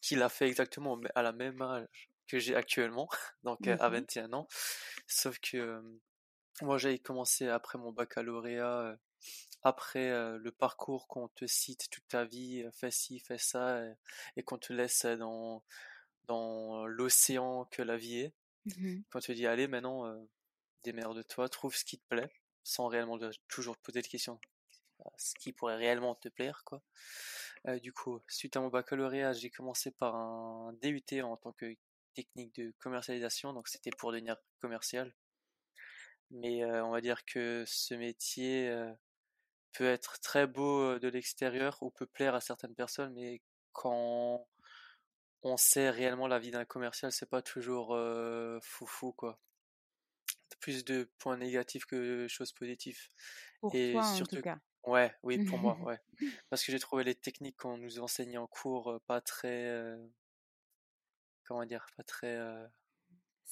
[0.00, 3.08] qu'il a fait exactement à la même âge que j'ai actuellement,
[3.44, 4.48] donc à 21 mmh ans.
[5.06, 5.82] Sauf que
[6.62, 8.96] moi j'ai commencé après mon baccalauréat,
[9.62, 13.82] après le parcours qu'on te cite toute ta vie, fais ci, fais ça,
[14.36, 15.62] et, qu'on te laisse dans,
[16.26, 18.34] dans l'océan que la vie est.
[18.66, 20.14] Mmh quand tu dis allez maintenant,
[20.84, 22.30] démerde-toi, trouve ce qui te plaît,
[22.62, 23.18] sans réellement
[23.48, 24.40] toujours te poser de questions
[25.16, 26.82] ce qui pourrait réellement te plaire quoi
[27.82, 31.76] du coup, suite à mon baccalauréat, j'ai commencé par un DUT en tant que
[32.14, 35.14] technique de commercialisation, donc c'était pour devenir commercial.
[36.30, 38.72] Mais on va dire que ce métier
[39.72, 44.46] peut être très beau de l'extérieur ou peut plaire à certaines personnes, mais quand
[45.42, 47.96] on sait réellement la vie d'un commercial, c'est pas toujours
[48.62, 49.38] foufou quoi.
[50.60, 53.08] Plus de points négatifs que de choses positives.
[53.60, 54.58] Pour Et toi, surtout, en tout cas.
[54.84, 55.98] Ouais, oui, pour moi, ouais.
[56.48, 59.96] Parce que j'ai trouvé les techniques qu'on nous enseignait en cours pas très,
[61.44, 62.38] comment dire, pas très,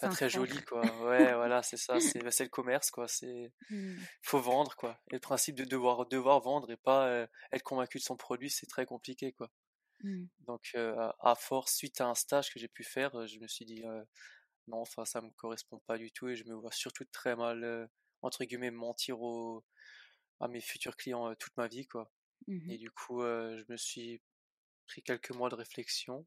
[0.01, 0.81] pas très joli quoi.
[1.05, 2.01] Ouais, voilà, c'est ça.
[2.01, 3.09] C'est, bah, c'est le commerce quoi.
[3.09, 3.97] C'est, mmh.
[4.23, 4.99] faut vendre quoi.
[5.11, 8.67] Et le principe de devoir devoir vendre et pas être convaincu de son produit, c'est
[8.67, 9.51] très compliqué quoi.
[10.03, 10.27] Mmh.
[10.47, 13.83] Donc à force, suite à un stage que j'ai pu faire, je me suis dit
[14.69, 17.91] non, enfin ça me correspond pas du tout et je me vois surtout très mal
[18.23, 19.65] entre guillemets mentir aux,
[20.41, 22.11] à mes futurs clients toute ma vie quoi.
[22.47, 24.21] Mmh et du coup, je me suis
[24.87, 26.27] pris quelques mois de réflexion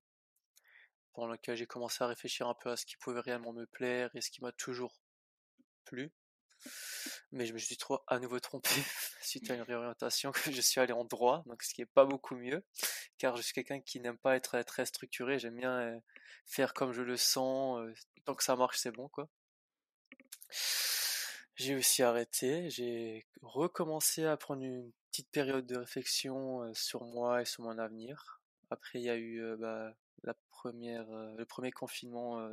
[1.13, 4.09] pendant lequel j'ai commencé à réfléchir un peu à ce qui pouvait réellement me plaire
[4.15, 5.01] et ce qui m'a toujours
[5.85, 6.11] plu.
[7.31, 8.69] Mais je me suis trop à nouveau trompé
[9.21, 12.05] suite à une réorientation que je suis allé en droit, donc ce qui est pas
[12.05, 12.63] beaucoup mieux,
[13.17, 15.99] car je suis quelqu'un qui n'aime pas être très structuré, j'aime bien
[16.45, 17.81] faire comme je le sens,
[18.25, 19.27] tant que ça marche c'est bon quoi.
[21.61, 27.45] J'ai aussi arrêté, j'ai recommencé à prendre une petite période de réflexion sur moi et
[27.45, 28.41] sur mon avenir.
[28.71, 29.93] Après il y a eu bah,
[30.23, 32.43] la première, le premier confinement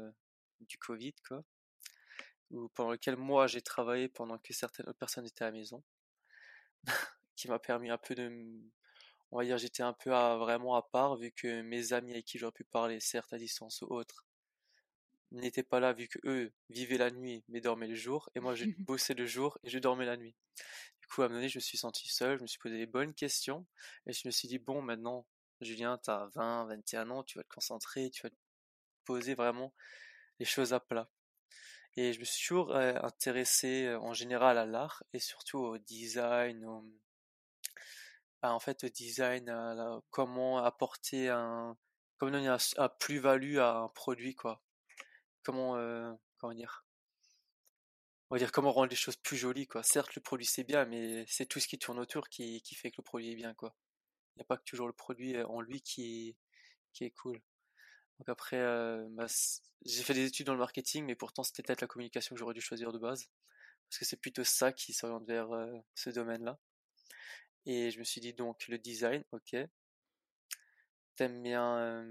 [0.61, 1.43] du Covid quoi
[2.75, 5.83] pendant lequel moi j'ai travaillé pendant que certaines autres personnes étaient à la maison,
[7.35, 8.31] qui m'a permis un peu de,
[9.31, 12.37] on va dire, j'étais un peu vraiment à part vu que mes amis avec qui
[12.37, 14.28] j'aurais pu parler, certes à distance ou autre,
[15.31, 18.55] n'étaient pas là vu que eux vivaient la nuit mais dormaient le jour et moi
[18.55, 20.35] je bossais le jour et je dormais la nuit.
[21.01, 22.77] Du coup à un moment donné je me suis senti seul, je me suis posé
[22.79, 23.67] des bonnes questions
[24.07, 25.27] et je me suis dit bon maintenant
[25.61, 28.37] Julien t'as 20, 21 ans, tu vas te concentrer, tu vas te
[29.05, 29.75] poser vraiment
[30.39, 31.11] les choses à plat.
[31.97, 36.65] Et je me suis toujours intéressé en général à l'art et surtout au design,
[38.43, 41.77] en fait au design, à comment apporter un,
[42.19, 44.63] comment donner un, plus-value à un produit quoi.
[45.49, 45.79] Comment,
[46.37, 46.85] comment dire,
[48.29, 49.83] on va dire comment rendre les choses plus jolies quoi.
[49.83, 52.97] Certes le produit c'est bien, mais c'est tout ce qui tourne autour qui, fait que
[52.99, 53.75] le produit est bien quoi.
[54.37, 56.37] Il n'y a pas que toujours le produit en lui qui
[57.01, 57.41] est cool.
[58.19, 58.59] Donc après,
[59.13, 59.25] bah,
[59.87, 62.53] j'ai fait des études dans le marketing, mais pourtant c'était peut-être la communication que j'aurais
[62.53, 63.31] dû choisir de base,
[63.89, 65.49] parce que c'est plutôt ça qui s'oriente vers
[65.95, 66.59] ce domaine-là.
[67.65, 69.57] Et je me suis dit donc le design, ok.
[71.17, 72.07] T'aimes bien,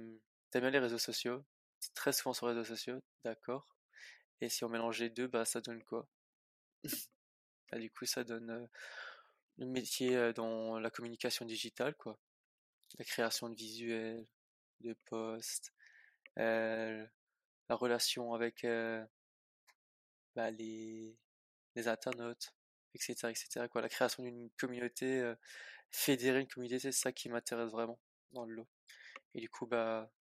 [0.49, 1.45] t'aimes bien les réseaux sociaux,
[1.93, 3.77] très souvent sur les réseaux sociaux, d'accord.
[4.41, 6.07] Et si on mélange les deux, bah ça donne quoi?
[7.71, 8.69] Bah, Du coup, ça donne
[9.57, 12.17] le métier dans la communication digitale, quoi,
[12.99, 14.25] la création de visuels,
[14.81, 15.73] de posts,
[16.39, 17.05] euh,
[17.69, 19.05] la relation avec euh,
[20.35, 21.15] bah, les,
[21.75, 22.53] les internautes,
[22.93, 23.67] etc., etc.
[23.69, 23.81] Quoi.
[23.81, 25.35] La création d'une communauté, euh,
[25.91, 27.99] fédérer une communauté, c'est ça qui m'intéresse vraiment
[28.31, 28.67] dans le lot.
[29.35, 30.11] Et du coup, bah,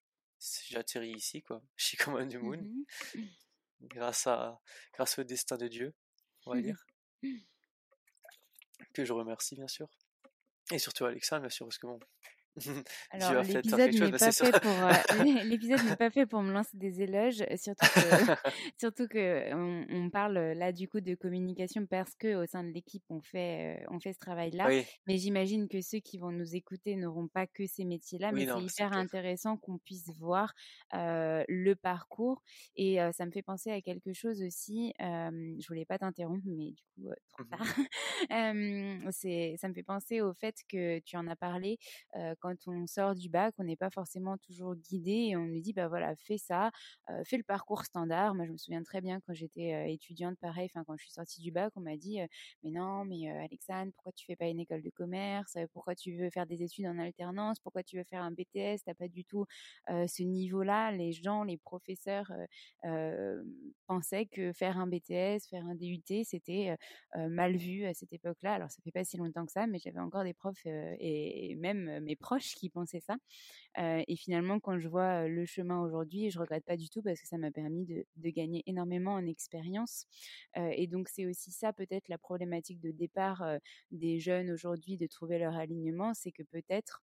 [0.40, 3.20] j'ai atterri ici, quoi, chez Common du Moon, mmh
[3.82, 4.60] grâce, à,
[4.94, 5.94] grâce au destin de Dieu,
[6.46, 6.86] on va dire,
[8.94, 9.88] que je remercie, bien sûr.
[10.72, 12.00] Et surtout Alexa, bien sûr, parce que bon,
[13.10, 14.92] Alors, l'épisode n'est pas, fait pour, euh,
[15.98, 18.00] pas fait pour me lancer des éloges, euh, surtout que,
[18.78, 22.70] surtout que on, parle euh, là du coup de communication parce que au sein de
[22.70, 24.68] l'équipe on fait, on fait ce travail-là.
[25.06, 28.62] Mais j'imagine que ceux qui vont nous écouter n'auront pas que ces métiers-là, mais c'est
[28.62, 30.54] hyper intéressant qu'on puisse voir
[30.92, 32.42] le parcours.
[32.76, 34.94] Et ça me fait penser à quelque chose aussi.
[34.98, 39.12] je voulais pas t'interrompre, mais du coup trop mmh tard.
[39.12, 41.78] c'est, ça me fait penser au fait que tu en as parlé
[42.40, 45.72] quand on sort du bac, on n'est pas forcément toujours guidé et on nous dit
[45.72, 46.70] bah voilà, fais ça,
[47.24, 48.34] fais le parcours standard.
[48.34, 51.40] Moi, je me souviens très bien quand j'étais étudiante, pareil, enfin quand je suis sortie
[51.40, 52.18] du bac, on m'a dit
[52.62, 55.56] mais non, mais Alexandre, pourquoi tu fais pas une école de commerce?
[55.72, 57.60] Pourquoi tu veux faire des études en alternance?
[57.60, 59.46] Pourquoi tu veux faire un BTS T'as pas du tout
[59.88, 60.92] ce niveau-là.
[60.92, 62.32] Les gens, les professeurs
[63.86, 66.76] pensaient que faire un BTS, faire un DUT, c'était
[67.14, 68.54] mal vu à cette époque-là.
[68.54, 72.00] Alors ça fait pas si longtemps que ça, mais j'avais encore des profs et même
[72.00, 73.16] mes profs qui pensaient ça.
[73.78, 77.26] et finalement, quand je vois le chemin aujourd'hui, je regrette pas du tout parce que
[77.26, 80.06] ça m'a permis de, gagner énormément en expérience.
[80.56, 83.44] et donc, c'est aussi ça peut-être la problématique de départ
[83.90, 87.02] des jeunes aujourd'hui de trouver leur alignement, c'est que peut-être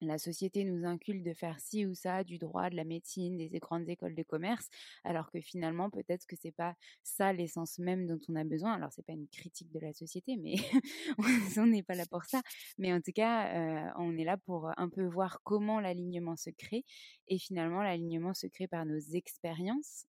[0.00, 3.58] la société nous inculque de faire ci ou ça, du droit, de la médecine, des
[3.58, 4.68] grandes écoles de commerce,
[5.04, 8.74] alors que finalement peut-être que c'est pas ça l'essence même dont on a besoin.
[8.74, 10.56] Alors c'est pas une critique de la société, mais
[11.58, 12.42] on n'est pas là pour ça.
[12.78, 16.84] Mais en tout cas, on est là pour un peu voir comment l'alignement se crée.
[17.28, 20.06] Et finalement, l'alignement se crée par nos expériences,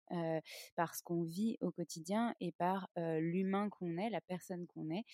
[0.76, 5.04] par ce qu'on vit au quotidien et par l'humain qu'on est, la personne qu'on est.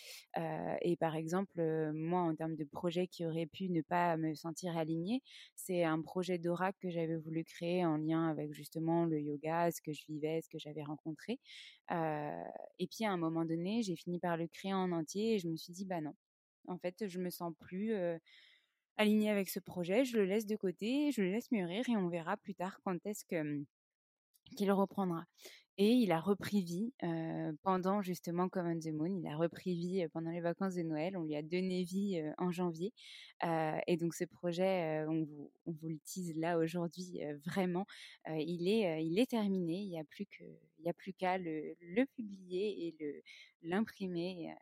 [0.83, 1.61] et par exemple,
[1.93, 5.23] moi, en termes de projets qui auraient pu ne pas me sentir aligné
[5.55, 9.81] C'est un projet d'oracle que j'avais voulu créer en lien avec justement le yoga, ce
[9.83, 11.39] que je vivais, ce que j'avais rencontré.
[11.91, 15.49] et puis à un moment donné, j'ai fini par le créer en entier et je
[15.49, 16.15] me suis dit, bah non,
[16.69, 17.95] en fait, je me sens plus
[18.97, 22.09] alignée avec ce projet, je le laisse de côté, je le laisse mûrir et on
[22.09, 23.65] verra plus tard quand est-ce mmh,
[24.57, 25.25] qu'il reprendra.
[25.79, 26.93] Et il a repris vie
[27.63, 29.19] pendant justement Common the Moon.
[29.19, 31.17] Il a repris vie pendant les vacances de Noël.
[31.17, 32.93] On lui a donné vie en janvier.
[33.43, 35.25] et donc ce projet, on
[35.67, 37.87] vous, le tease là aujourd'hui vraiment.
[38.29, 39.81] il est, terminé.
[39.81, 43.23] Il n'y a plus qu'à le, le, publier et le
[43.63, 44.55] l'imprimer.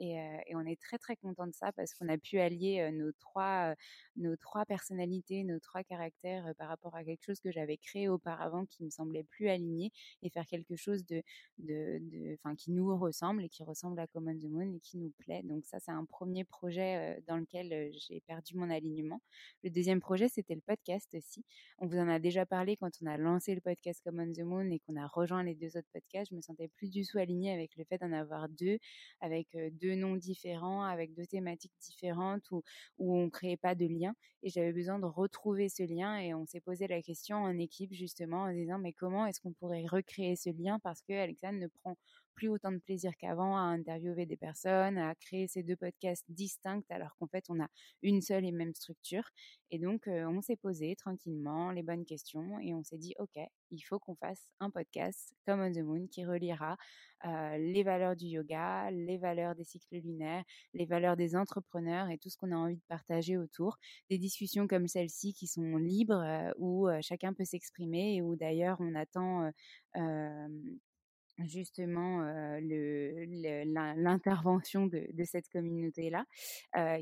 [0.00, 3.12] Et, et, on est très très content de ça parce qu'on a pu allier nos
[3.12, 3.74] trois,
[4.16, 8.64] nos trois personnalités, nos trois caractères par rapport à quelque chose que j'avais créé auparavant
[8.66, 9.92] qui me semblait plus aligné
[10.22, 11.22] et faire quelque chose de,
[11.58, 15.12] de, de qui nous ressemble et qui ressemble à Common the Moon et qui nous
[15.18, 15.42] plaît.
[15.44, 19.20] Donc ça, c'est un premier projet dans lequel j'ai perdu mon alignement.
[19.62, 21.44] Le deuxième projet, c'était le podcast aussi.
[21.78, 24.70] On vous en a déjà parlé quand on a lancé le podcast Common the Moon
[24.70, 26.30] et qu'on a rejoint les deux autres podcasts.
[26.30, 28.78] Je me sentais plus du tout alignée avec le fait d'en avoir deux,
[29.20, 32.62] avec deux noms différents, avec deux thématiques différentes où,
[32.98, 34.14] où on créait pas de lien.
[34.42, 37.92] Et j'avais besoin de retrouver ce lien et on s'est posé la question en équipe
[37.92, 41.66] justement en disant mais comment est-ce qu'on pourrait recréer ce lien parce que Alexandre ne
[41.66, 41.96] prend
[42.38, 46.84] plus autant de plaisir qu'avant à interviewer des personnes, à créer ces deux podcasts distincts
[46.88, 47.66] alors qu'en fait on a
[48.02, 49.28] une seule et même structure.
[49.72, 53.80] Et donc on s'est posé tranquillement les bonnes questions et on s'est dit ok, il
[53.80, 56.76] faut qu'on fasse un podcast comme On the Moon qui reliera
[57.24, 62.30] les valeurs du yoga, les valeurs des cycles lunaires, les valeurs des entrepreneurs et tout
[62.30, 63.78] ce qu'on a envie de partager autour.
[64.10, 68.94] Des discussions comme celle-ci qui sont libres, où chacun peut s'exprimer et où d'ailleurs on
[68.94, 69.50] attend
[71.40, 72.22] justement
[73.96, 76.24] l'intervention de, cette communauté-là,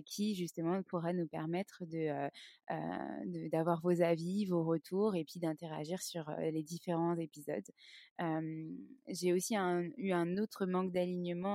[0.05, 2.29] qui justement pourra nous permettre de
[3.51, 7.65] d'avoir vos avis, vos retours et puis d'interagir sur les différents épisodes.
[9.09, 9.55] J'ai aussi
[9.97, 11.47] eu un autre manque d'alignement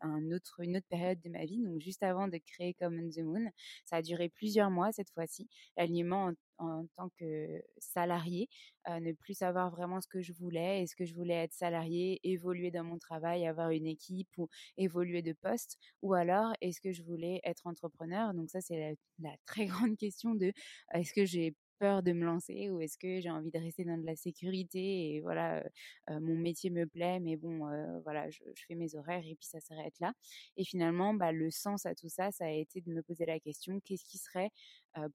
[0.00, 3.20] un, autre, une autre période de ma vie, donc juste avant de créer Common the
[3.20, 3.50] Moon.
[3.84, 5.48] Ça a duré plusieurs mois cette fois-ci.
[5.76, 8.48] L'alignement en tant que salarié,
[8.88, 10.82] ne plus savoir vraiment ce que je voulais.
[10.82, 15.22] Est-ce que je voulais être salarié, évoluer dans mon travail, avoir une équipe ou évoluer
[15.22, 18.34] de poste Ou alors, est-ce que je voulais être entrepreneur?
[18.34, 20.52] Donc ça, c'est la, la, très grande question de
[20.92, 23.98] est-ce que j'ai peur de me lancer ou est-ce que j'ai envie de rester dans
[23.98, 25.62] de la sécurité et voilà
[26.08, 27.68] mon métier me plaît mais bon
[28.02, 30.12] voilà je, fais mes horaires et puis ça s'arrête là.
[30.56, 33.40] Et finalement bah, le sens à tout ça ça a été de me poser la
[33.40, 34.50] question qu'est-ce qui serait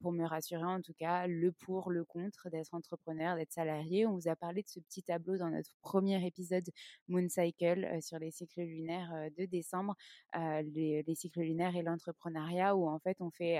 [0.00, 4.06] pour me rassurer en tout cas le pour le contre d'être entrepreneur d'être salarié?
[4.06, 6.68] On vous a parlé de ce petit tableau dans notre premier épisode
[7.08, 9.96] Moon Cycle sur les cycles lunaires de décembre
[10.34, 13.58] les, les, cycles lunaires et l'entrepreneuriat où en fait on fait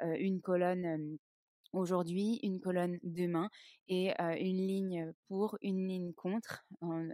[0.00, 1.18] une colonne
[1.72, 3.48] aujourd'hui, une colonne demain
[3.88, 6.64] et une ligne pour, une ligne contre,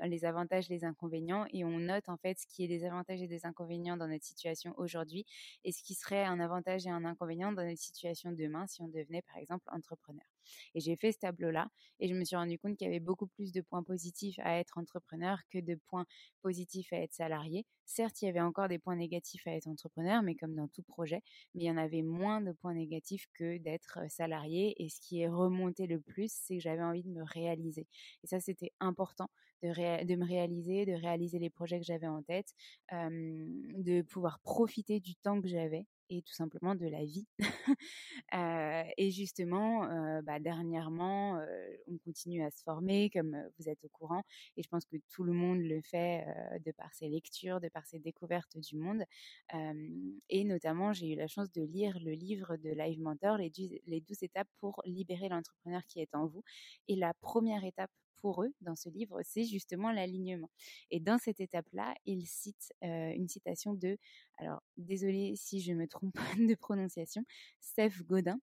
[0.04, 3.28] les avantages, les inconvénients, et on note en fait ce qui est des avantages et
[3.28, 5.24] des inconvénients dans notre situation aujourd'hui
[5.64, 8.88] et ce qui serait un avantage et un inconvénient dans notre situation demain si on
[8.88, 10.37] devenait par exemple entrepreneur.
[10.74, 11.68] Et j'ai fait ce tableau-là
[12.00, 14.58] et je me suis rendu compte qu'il y avait beaucoup plus de points positifs à
[14.58, 16.06] être entrepreneur que de points
[16.42, 17.66] positifs à être salarié.
[17.84, 20.82] Certes, il y avait encore des points négatifs à être entrepreneur, mais comme dans tout
[20.82, 21.22] projet,
[21.54, 24.74] mais il y en avait moins de points négatifs que d'être salarié.
[24.82, 27.86] Et ce qui est remonté le plus, c'est que j'avais envie de me réaliser.
[28.22, 29.30] Et ça, c'était important
[29.62, 32.54] de, de, me réaliser, de réaliser les projets que j'avais en tête,
[32.92, 37.26] de pouvoir profiter du temps que j'avais et tout simplement de la vie.
[38.96, 39.88] et justement,
[40.22, 41.40] bah, dernièrement,
[41.86, 44.22] on continue à se former, comme vous êtes au courant,
[44.56, 46.26] et je pense que tout le monde le fait
[46.64, 49.04] de par ses lectures, de par ses découvertes du monde.
[50.28, 53.52] et notamment, j'ai eu la chance de lire le livre de Live Mentor, les,
[53.86, 56.42] les 12 étapes pour libérer l'entrepreneur qui est en vous.
[56.88, 57.90] Et la première étape
[58.20, 60.50] pour eux dans ce livre, c'est justement l'alignement.
[60.90, 63.98] Et dans cette étape-là, il cite une citation de,
[64.36, 67.24] alors désolé si je me trompe de prononciation,
[67.60, 68.40] Seth Godin,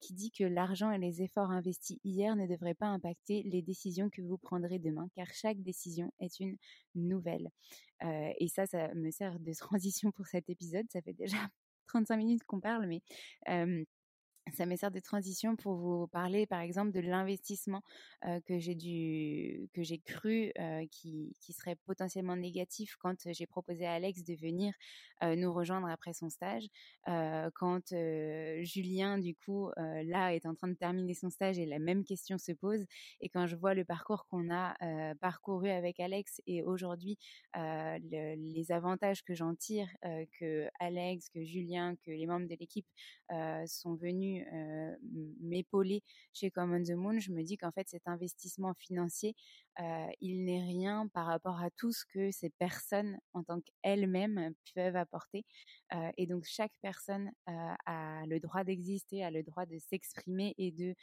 [0.00, 4.10] qui dit que l'argent et les efforts investis hier ne devraient pas impacter les décisions
[4.10, 6.56] que vous prendrez demain, car chaque décision est une
[6.94, 7.50] nouvelle.
[8.02, 10.86] et ça, ça me sert de transition pour cet épisode.
[10.90, 11.36] Ça fait déjà
[11.88, 13.02] 35 minutes qu'on parle, mais
[14.52, 17.82] ça me sert de transition pour vous parler, par exemple, de l'investissement
[18.46, 20.52] que j'ai dû, que j'ai cru
[20.90, 24.74] qui, qui, serait potentiellement négatif quand j'ai proposé à Alex de venir
[25.22, 26.64] nous rejoindre après son stage.
[27.06, 27.94] quand
[28.62, 32.38] Julien, du coup, là, est en train de terminer son stage et la même question
[32.38, 32.84] se pose.
[33.20, 34.74] Et quand je vois le parcours qu'on a
[35.20, 37.18] parcouru avec Alex et aujourd'hui,
[37.54, 39.88] les avantages que j'en tire,
[40.38, 42.86] que Alex, que Julien, que les membres de l'équipe
[43.66, 44.33] sont venus
[45.40, 49.34] m'épauler chez Common the Moon, je me dis qu'en fait cet investissement financier,
[50.20, 54.96] il n'est rien par rapport à tout ce que ces personnes en tant qu'elles-mêmes peuvent
[54.96, 55.44] apporter.
[56.16, 60.94] et donc chaque personne a le droit d'exister, a le droit de s'exprimer et de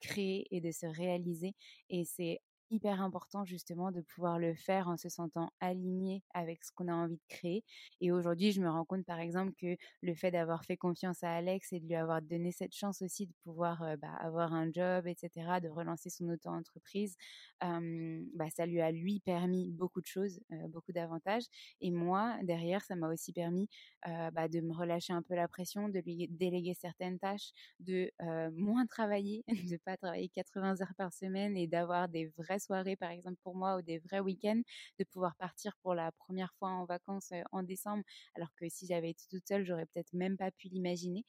[0.00, 1.54] créer et de se réaliser.
[1.90, 2.40] Et c'est
[2.70, 6.94] hyper important justement de pouvoir le faire en se sentant aligné avec ce qu'on a
[6.94, 7.64] envie de créer.
[8.00, 11.32] Et aujourd'hui, je me rends compte par exemple que le fait d'avoir fait confiance à
[11.34, 15.06] Alex et de lui avoir donné cette chance aussi de pouvoir bah, avoir un job,
[15.06, 17.16] etc., de relancer son auto-entreprise,
[17.60, 21.44] bah, ça lui a lui permis beaucoup de choses, beaucoup d'avantages.
[21.80, 23.68] Et moi, derrière, ça m'a aussi permis
[24.04, 28.10] bah, de me relâcher un peu la pression, de lui déléguer certaines tâches, de
[28.50, 33.10] moins travailler, de pas travailler 80 heures par semaine et d'avoir des vraies soirées, par
[33.10, 34.60] exemple pour moi, ou des vrais week-ends,
[34.98, 38.02] de pouvoir partir pour la première fois en vacances en décembre,
[38.34, 41.24] alors que si j'avais été toute seule, j'aurais peut-être même pas pu l'imaginer.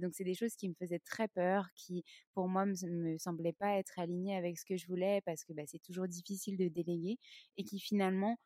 [0.00, 2.04] donc c'est des choses qui me faisaient très peur, qui
[2.34, 5.52] pour moi me, me semblaient pas être alignées avec ce que je voulais, parce que
[5.52, 7.18] bah, c'est toujours difficile de déléguer,
[7.56, 8.38] et qui finalement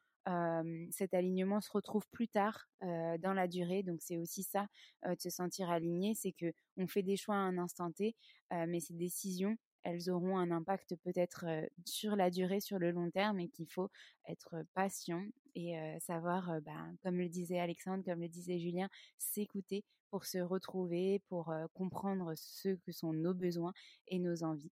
[0.90, 3.82] cet alignement se retrouve plus tard dans la durée.
[3.82, 4.66] Donc c'est aussi ça
[5.06, 8.14] de se sentir aligné, c'est que on fait des choix à un instant T,
[8.50, 11.46] mais ces décisions elles auront un impact peut-être
[11.84, 13.90] sur la durée, sur le long terme, et qu'il faut
[14.28, 15.24] être patient
[15.54, 21.20] et savoir, ben, comme le disait Alexandre, comme le disait Julien, s'écouter pour se retrouver,
[21.28, 23.72] pour comprendre ce que sont nos besoins
[24.06, 24.72] et nos envies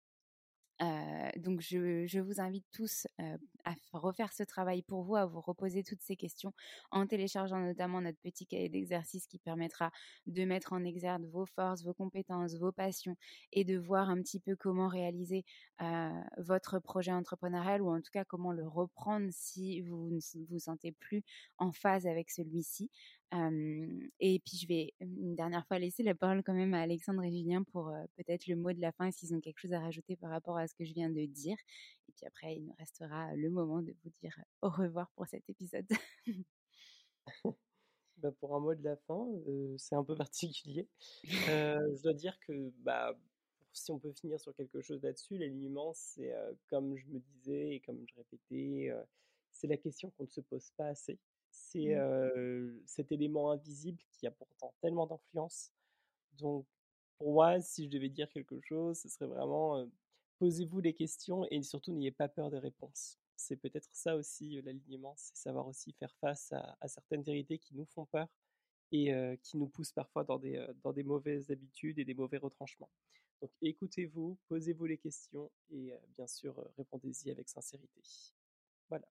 [1.37, 3.07] donc je, vous invite tous
[3.65, 6.53] à refaire ce travail pour vous, à vous reposer toutes ces questions
[6.91, 9.91] en téléchargeant notamment notre petit cahier d'exercice qui permettra
[10.27, 13.17] de mettre en exergue vos forces, vos compétences, vos passions
[13.53, 15.45] et de voir un petit peu comment réaliser
[16.39, 20.93] votre projet entrepreneurial ou en tout cas comment le reprendre si vous ne vous sentez
[20.93, 21.23] plus
[21.59, 22.91] en phase avec celui-ci
[24.21, 27.33] et puis je vais une dernière fois laisser la parole quand même à Alexandre et
[27.33, 30.31] Julien pour peut-être le mot de la fin s'ils ont quelque chose à rajouter par
[30.31, 31.57] rapport à ce que je viens de dire.
[32.09, 35.49] Et puis après, il nous restera le moment de vous dire au revoir pour cet
[35.49, 35.87] épisode.
[38.19, 39.27] bah pour un mot de la fin,
[39.79, 40.89] c'est un peu particulier.
[41.25, 43.19] je dois dire que bah,
[43.73, 46.33] si on peut finir sur quelque chose là-dessus, l'alignement, c'est
[46.69, 48.93] comme je me disais et comme je répétais,
[49.51, 51.19] c'est la question qu'on ne se pose pas assez
[51.75, 52.81] c'est mmh.
[52.87, 55.73] cet élément invisible qui a pourtant tellement d'influence.
[56.39, 56.67] Donc,
[57.19, 59.85] pour moi, si je devais dire quelque chose, ce serait vraiment
[60.39, 63.19] posez-vous les questions et surtout n'ayez pas peur des réponses.
[63.37, 67.87] C'est peut-être ça aussi l'alignement, c'est savoir aussi faire face à, certaines vérités qui nous
[67.87, 68.29] font peur
[68.93, 69.13] et
[69.43, 72.91] qui nous poussent parfois dans des, dans des mauvaises habitudes et des mauvais retranchements.
[73.41, 78.03] Donc écoutez-vous, posez-vous les questions et bien sûr répondez-y avec sincérité.
[78.89, 79.07] Voilà.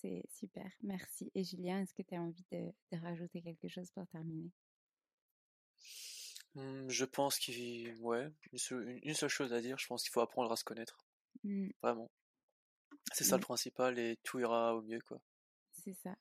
[0.00, 1.30] C'est super, merci.
[1.34, 4.50] Et Julien, est-ce que tu as envie de, rajouter quelque chose pour terminer?
[6.54, 10.52] Mmh, Je pense qu'il ouais, une seule, chose à dire, je pense qu'il faut apprendre
[10.52, 10.98] à se connaître.
[11.42, 11.70] Mmh.
[11.82, 12.10] Vraiment.
[13.12, 15.20] C'est ça le principal et tout ira au mieux, quoi.
[15.72, 16.16] C'est ça.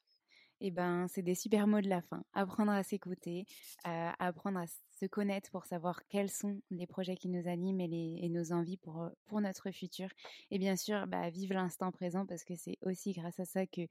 [0.60, 2.24] Et eh ben, c'est des super mots de la fin.
[2.34, 3.46] Apprendre à s'écouter,
[3.84, 4.66] apprendre à
[5.00, 9.04] se connaître pour savoir quels sont les projets qui nous animent et, nos envies pour,
[9.04, 10.10] euh, pour notre futur.
[10.52, 13.82] Et bien sûr, bah, vivre l'instant présent parce que c'est aussi grâce à ça que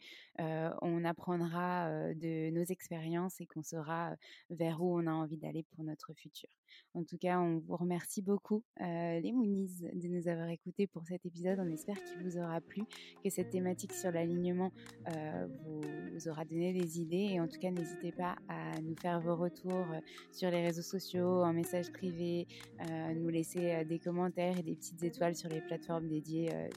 [0.40, 4.16] euh, on apprendra euh, de nos expériences et qu'on saura
[4.50, 6.50] vers où on a envie d'aller pour notre futur.
[6.94, 11.24] En tout cas, on vous remercie beaucoup, les Moonies, de nous avoir écoutés pour cet
[11.24, 11.58] épisode.
[11.58, 12.82] On espère qu'il vous aura plu,
[13.22, 14.72] que cette thématique sur l'alignement
[15.06, 15.80] vous,
[16.12, 17.28] vous, aura donné des idées.
[17.32, 19.86] Et en tout cas, n'hésitez pas à nous faire vos retours
[20.32, 22.46] sur les réseaux sociaux en message privé,
[22.80, 26.68] euh, nous laisser euh, des commentaires et des petites étoiles sur les plateformes dédiées euh,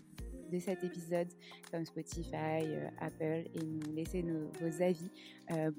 [0.51, 1.27] de cet épisode
[1.71, 2.65] comme Spotify,
[2.99, 5.11] Apple et nous laisser vos avis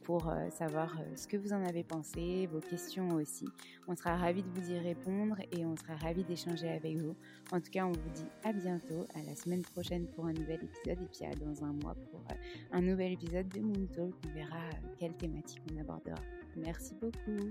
[0.05, 3.47] pour savoir ce que vous en avez pensé, vos questions aussi.
[3.89, 7.17] On sera ravis de vous y répondre et on sera ravis d'échanger avec vous.
[7.51, 10.61] En tout cas, on vous dit à bientôt, à la semaine prochaine pour un nouvel
[10.63, 12.23] épisode et puis à dans un mois pour
[12.71, 14.15] un nouvel épisode de Moon Talk.
[14.25, 14.71] On verra
[15.01, 16.23] quelle thématique on abordera.
[16.57, 17.51] Merci beaucoup.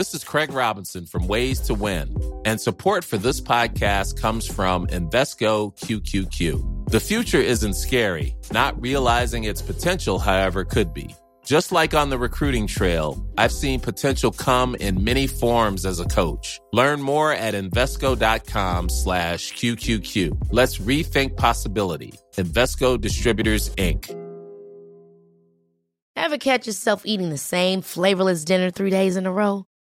[0.00, 4.86] This is Craig Robinson from Ways to Win, and support for this podcast comes from
[4.86, 6.88] Invesco QQQ.
[6.90, 11.14] The future isn't scary, not realizing its potential, however, could be.
[11.44, 16.06] Just like on the recruiting trail, I've seen potential come in many forms as a
[16.06, 16.58] coach.
[16.72, 20.48] Learn more at Invesco.com slash QQQ.
[20.50, 22.14] Let's rethink possibility.
[22.36, 24.16] Invesco Distributors, Inc.
[26.16, 29.66] Ever catch yourself eating the same flavorless dinner three days in a row?